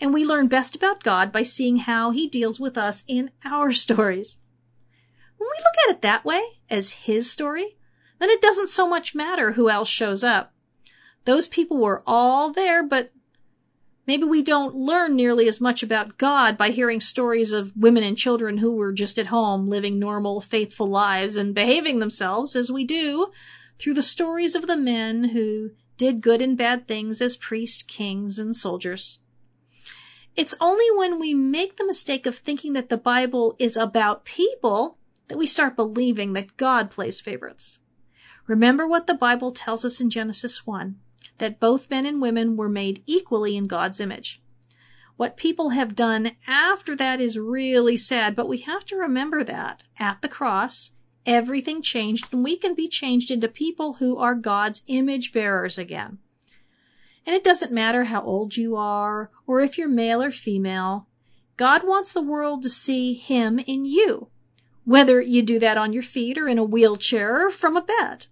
And 0.00 0.14
we 0.14 0.24
learn 0.24 0.46
best 0.46 0.76
about 0.76 1.02
God 1.02 1.32
by 1.32 1.42
seeing 1.42 1.78
how 1.78 2.12
he 2.12 2.28
deals 2.28 2.60
with 2.60 2.78
us 2.78 3.02
in 3.08 3.32
our 3.44 3.72
stories. 3.84 4.38
When 5.36 5.48
we 5.48 5.64
look 5.64 5.74
at 5.88 5.96
it 5.96 6.02
that 6.02 6.24
way, 6.24 6.60
as 6.70 6.92
his 6.92 7.28
story, 7.28 7.78
then 8.20 8.30
it 8.30 8.40
doesn't 8.40 8.68
so 8.68 8.88
much 8.88 9.16
matter 9.16 9.52
who 9.54 9.68
else 9.68 9.88
shows 9.88 10.22
up. 10.22 10.52
Those 11.24 11.48
people 11.48 11.78
were 11.78 12.04
all 12.06 12.52
there, 12.52 12.84
but 12.84 13.10
maybe 14.08 14.24
we 14.24 14.42
don't 14.42 14.74
learn 14.74 15.14
nearly 15.14 15.46
as 15.46 15.60
much 15.60 15.82
about 15.82 16.16
God 16.16 16.56
by 16.56 16.70
hearing 16.70 16.98
stories 16.98 17.52
of 17.52 17.76
women 17.76 18.02
and 18.02 18.16
children 18.16 18.56
who 18.56 18.74
were 18.74 18.90
just 18.90 19.18
at 19.18 19.26
home 19.26 19.68
living 19.68 19.98
normal, 19.98 20.40
faithful 20.40 20.86
lives 20.86 21.36
and 21.36 21.54
behaving 21.54 21.98
themselves 21.98 22.56
as 22.56 22.72
we 22.72 22.84
do 22.84 23.30
through 23.78 23.92
the 23.92 24.02
stories 24.02 24.54
of 24.54 24.66
the 24.66 24.78
men 24.78 25.24
who 25.24 25.72
did 25.98 26.22
good 26.22 26.40
and 26.40 26.56
bad 26.56 26.88
things 26.88 27.20
as 27.20 27.36
priests, 27.36 27.82
kings, 27.82 28.38
and 28.38 28.56
soldiers. 28.56 29.18
It's 30.34 30.54
only 30.58 30.86
when 30.96 31.20
we 31.20 31.34
make 31.34 31.76
the 31.76 31.86
mistake 31.86 32.24
of 32.24 32.36
thinking 32.36 32.72
that 32.72 32.88
the 32.88 32.96
Bible 32.96 33.56
is 33.58 33.76
about 33.76 34.24
people 34.24 34.96
that 35.26 35.36
we 35.36 35.46
start 35.46 35.76
believing 35.76 36.32
that 36.32 36.56
God 36.56 36.90
plays 36.90 37.20
favorites. 37.20 37.78
Remember 38.46 38.88
what 38.88 39.06
the 39.06 39.12
Bible 39.12 39.50
tells 39.50 39.84
us 39.84 40.00
in 40.00 40.08
Genesis 40.08 40.66
1 40.66 40.96
that 41.38 41.60
both 41.60 41.90
men 41.90 42.06
and 42.06 42.20
women 42.20 42.56
were 42.56 42.68
made 42.68 43.02
equally 43.06 43.56
in 43.56 43.66
God's 43.66 44.00
image. 44.00 44.42
What 45.16 45.36
people 45.36 45.70
have 45.70 45.96
done 45.96 46.32
after 46.46 46.94
that 46.94 47.20
is 47.20 47.38
really 47.38 47.96
sad, 47.96 48.36
but 48.36 48.48
we 48.48 48.58
have 48.58 48.84
to 48.86 48.96
remember 48.96 49.42
that 49.42 49.82
at 49.98 50.22
the 50.22 50.28
cross, 50.28 50.92
everything 51.26 51.82
changed 51.82 52.32
and 52.32 52.44
we 52.44 52.56
can 52.56 52.74
be 52.74 52.88
changed 52.88 53.30
into 53.30 53.48
people 53.48 53.94
who 53.94 54.16
are 54.16 54.34
God's 54.34 54.82
image 54.86 55.32
bearers 55.32 55.76
again. 55.76 56.18
And 57.26 57.34
it 57.34 57.44
doesn't 57.44 57.72
matter 57.72 58.04
how 58.04 58.22
old 58.22 58.56
you 58.56 58.76
are 58.76 59.30
or 59.46 59.60
if 59.60 59.76
you're 59.76 59.88
male 59.88 60.22
or 60.22 60.30
female. 60.30 61.08
God 61.56 61.82
wants 61.84 62.14
the 62.14 62.22
world 62.22 62.62
to 62.62 62.70
see 62.70 63.14
Him 63.14 63.58
in 63.58 63.84
you, 63.84 64.28
whether 64.84 65.20
you 65.20 65.42
do 65.42 65.58
that 65.58 65.76
on 65.76 65.92
your 65.92 66.04
feet 66.04 66.38
or 66.38 66.48
in 66.48 66.58
a 66.58 66.64
wheelchair 66.64 67.48
or 67.48 67.50
from 67.50 67.76
a 67.76 67.82
bed. 67.82 68.26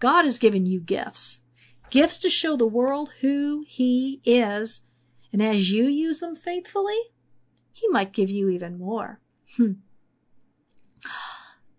God 0.00 0.24
has 0.24 0.38
given 0.38 0.66
you 0.66 0.80
gifts. 0.80 1.38
Gifts 1.90 2.18
to 2.18 2.30
show 2.30 2.56
the 2.56 2.66
world 2.66 3.10
who 3.20 3.64
He 3.66 4.20
is. 4.24 4.80
And 5.32 5.42
as 5.42 5.70
you 5.70 5.84
use 5.84 6.20
them 6.20 6.34
faithfully, 6.34 6.98
He 7.72 7.88
might 7.88 8.12
give 8.12 8.30
you 8.30 8.48
even 8.48 8.78
more. 8.78 9.20
Hmm. 9.56 9.72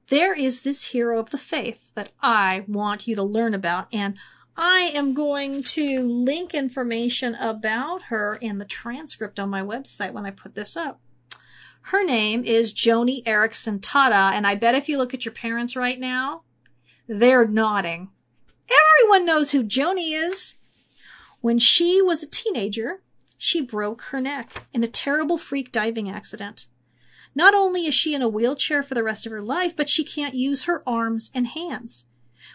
There 0.08 0.34
is 0.34 0.64
this 0.64 0.86
hero 0.86 1.20
of 1.20 1.30
the 1.30 1.38
faith 1.38 1.90
that 1.96 2.12
I 2.22 2.66
want 2.68 3.08
you 3.08 3.16
to 3.16 3.24
learn 3.24 3.54
about, 3.54 3.88
and 3.94 4.18
I 4.58 4.92
am 4.94 5.14
going 5.14 5.64
to 5.64 6.02
link 6.02 6.54
information 6.54 7.36
about 7.36 8.04
her 8.04 8.36
in 8.36 8.58
the 8.58 8.66
transcript 8.66 9.40
on 9.40 9.50
my 9.50 9.62
website 9.62 10.12
when 10.12 10.26
I 10.26 10.32
put 10.32 10.54
this 10.54 10.76
up. 10.76 11.00
Her 11.84 12.04
name 12.04 12.44
is 12.44 12.74
Joni 12.74 13.24
Eareckson 13.24 13.80
Tada, 13.80 14.34
and 14.34 14.46
I 14.46 14.56
bet 14.56 14.76
if 14.76 14.90
you 14.90 14.98
look 14.98 15.14
at 15.14 15.24
your 15.24 15.34
parents 15.34 15.78
right 15.78 16.00
now, 16.00 16.44
they're 17.08 17.48
nodding. 17.48 18.10
Everyone 19.02 19.26
knows 19.26 19.50
who 19.50 19.64
Joni 19.64 20.14
is. 20.14 20.56
When 21.40 21.58
she 21.58 22.04
was 22.04 22.22
a 22.22 22.30
teenager, 22.30 23.02
she 23.36 23.60
broke 23.60 24.04
her 24.04 24.22
neck 24.22 24.68
in 24.74 24.84
a 24.84 24.88
terrible 24.88 25.40
freak 25.40 25.72
diving 25.72 26.08
accident. 26.08 26.68
Not 27.34 27.56
only 27.56 27.88
is 27.88 27.96
she 27.96 28.14
in 28.14 28.22
a 28.22 28.30
wheelchair 28.30 28.84
for 28.84 28.94
the 28.94 29.04
rest 29.04 29.26
of 29.26 29.32
her 29.32 29.42
life, 29.42 29.76
but 29.76 29.90
she 29.90 30.04
can't 30.04 30.36
use 30.36 30.66
her 30.66 30.88
arms 30.88 31.32
and 31.34 31.48
hands. 31.48 32.06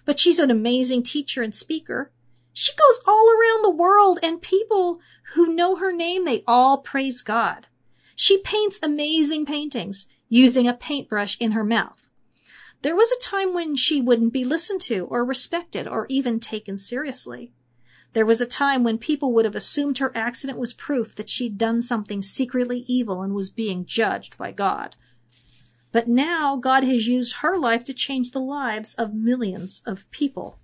But 0.05 0.21
she's 0.21 0.39
an 0.39 0.53
amazing 0.53 1.03
teacher 1.03 1.43
and 1.43 1.53
speaker. 1.53 2.13
She 2.53 2.73
goes 2.73 3.01
all 3.09 3.29
around 3.29 3.65
the 3.65 3.77
world 3.77 4.21
and 4.23 4.41
people 4.41 5.01
who 5.35 5.53
know 5.53 5.77
her 5.77 5.93
name, 5.93 6.25
they 6.25 6.45
all 6.47 6.79
praise 6.79 7.23
God. 7.23 7.67
She 8.15 8.39
paints 8.39 8.79
amazing 8.85 9.47
paintings 9.47 10.07
using 10.29 10.69
a 10.69 10.75
paintbrush 10.75 11.37
in 11.41 11.53
her 11.53 11.65
mouth. 11.65 12.06
There 12.83 12.97
was 12.97 13.11
a 13.11 13.21
time 13.21 13.55
when 13.55 13.77
she 13.77 14.01
wouldn't 14.01 14.33
be 14.33 14.45
listened 14.45 14.81
to 14.83 15.07
or 15.07 15.25
respected 15.25 15.89
or 15.89 16.07
even 16.09 16.41
taken 16.41 16.79
seriously. 16.79 17.53
There 18.13 18.27
was 18.27 18.41
a 18.41 18.47
time 18.47 18.85
when 18.85 18.99
people 18.99 19.33
would 19.35 19.45
have 19.45 19.57
assumed 19.57 19.99
her 19.99 20.17
accident 20.17 20.59
was 20.59 20.73
proof 20.73 21.15
that 21.17 21.29
she'd 21.29 21.59
done 21.59 21.83
something 21.83 22.23
secretly 22.23 22.85
evil 22.87 23.23
and 23.23 23.35
was 23.35 23.51
being 23.51 23.85
judged 23.85 24.39
by 24.39 24.53
God. 24.53 24.97
But 25.93 26.09
now 26.09 26.57
God 26.57 26.85
has 26.85 27.07
used 27.07 27.37
her 27.37 27.59
life 27.59 27.85
to 27.85 27.95
change 27.95 28.31
the 28.31 28.41
lives 28.41 28.95
of 28.95 29.15
millions 29.15 29.83
of 29.85 30.11
people. 30.11 30.59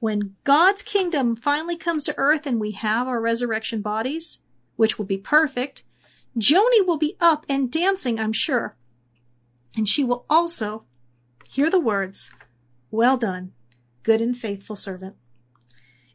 When 0.00 0.36
God's 0.44 0.82
kingdom 0.82 1.36
finally 1.36 1.76
comes 1.76 2.04
to 2.04 2.14
earth 2.18 2.46
and 2.46 2.60
we 2.60 2.72
have 2.72 3.08
our 3.08 3.20
resurrection 3.20 3.80
bodies, 3.80 4.40
which 4.76 4.98
will 4.98 5.06
be 5.06 5.18
perfect, 5.18 5.82
Joni 6.38 6.86
will 6.86 6.98
be 6.98 7.16
up 7.20 7.46
and 7.48 7.70
dancing, 7.70 8.18
I'm 8.18 8.32
sure. 8.32 8.76
And 9.76 9.88
she 9.88 10.04
will 10.04 10.24
also 10.30 10.84
hear 11.48 11.70
the 11.70 11.80
words, 11.80 12.30
well 12.90 13.16
done, 13.16 13.52
good 14.02 14.20
and 14.20 14.36
faithful 14.36 14.76
servant. 14.76 15.16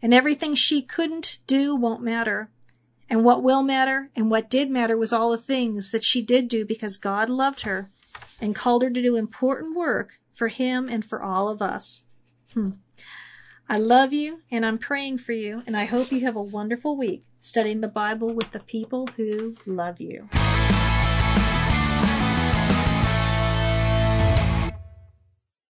And 0.02 0.14
everything 0.14 0.56
she 0.56 0.82
couldn't 0.82 1.40
do 1.46 1.76
won't 1.76 2.02
matter 2.02 2.50
and 3.10 3.24
what 3.24 3.42
will 3.42 3.64
matter 3.64 4.10
and 4.16 4.30
what 4.30 4.50
did 4.50 4.70
matter 4.70 4.96
was 4.96 5.12
all 5.12 5.32
the 5.32 5.38
things 5.38 5.92
that 5.92 6.04
she 6.04 6.22
did 6.22 6.48
do 6.48 6.64
because 6.64 6.96
God 6.96 7.30
loved 7.30 7.62
her 7.62 7.90
and 8.40 8.56
called 8.56 8.84
her 8.84 8.90
to 8.90 9.02
do 9.02 9.16
important 9.16 9.76
work 9.76 10.20
for 10.34 10.48
him 10.48 10.88
and 10.88 11.04
for 11.04 11.22
all 11.22 11.50
of 11.50 11.62
us. 11.62 12.04
Hmm. 12.54 12.72
I 13.68 13.78
love 13.78 14.14
you 14.14 14.42
and 14.52 14.66
I'm 14.66 14.78
praying 14.78 15.20
for 15.20 15.34
you, 15.34 15.62
and 15.68 15.78
I 15.78 15.86
hope 15.86 16.12
you 16.12 16.22
have 16.22 16.36
a 16.36 16.42
wonderful 16.42 16.98
week 16.98 17.24
studying 17.40 17.82
the 17.82 17.88
Bible 17.88 18.34
with 18.34 18.52
the 18.52 18.60
people 18.60 19.08
who 19.16 19.56
love 19.66 20.00
you. 20.00 20.28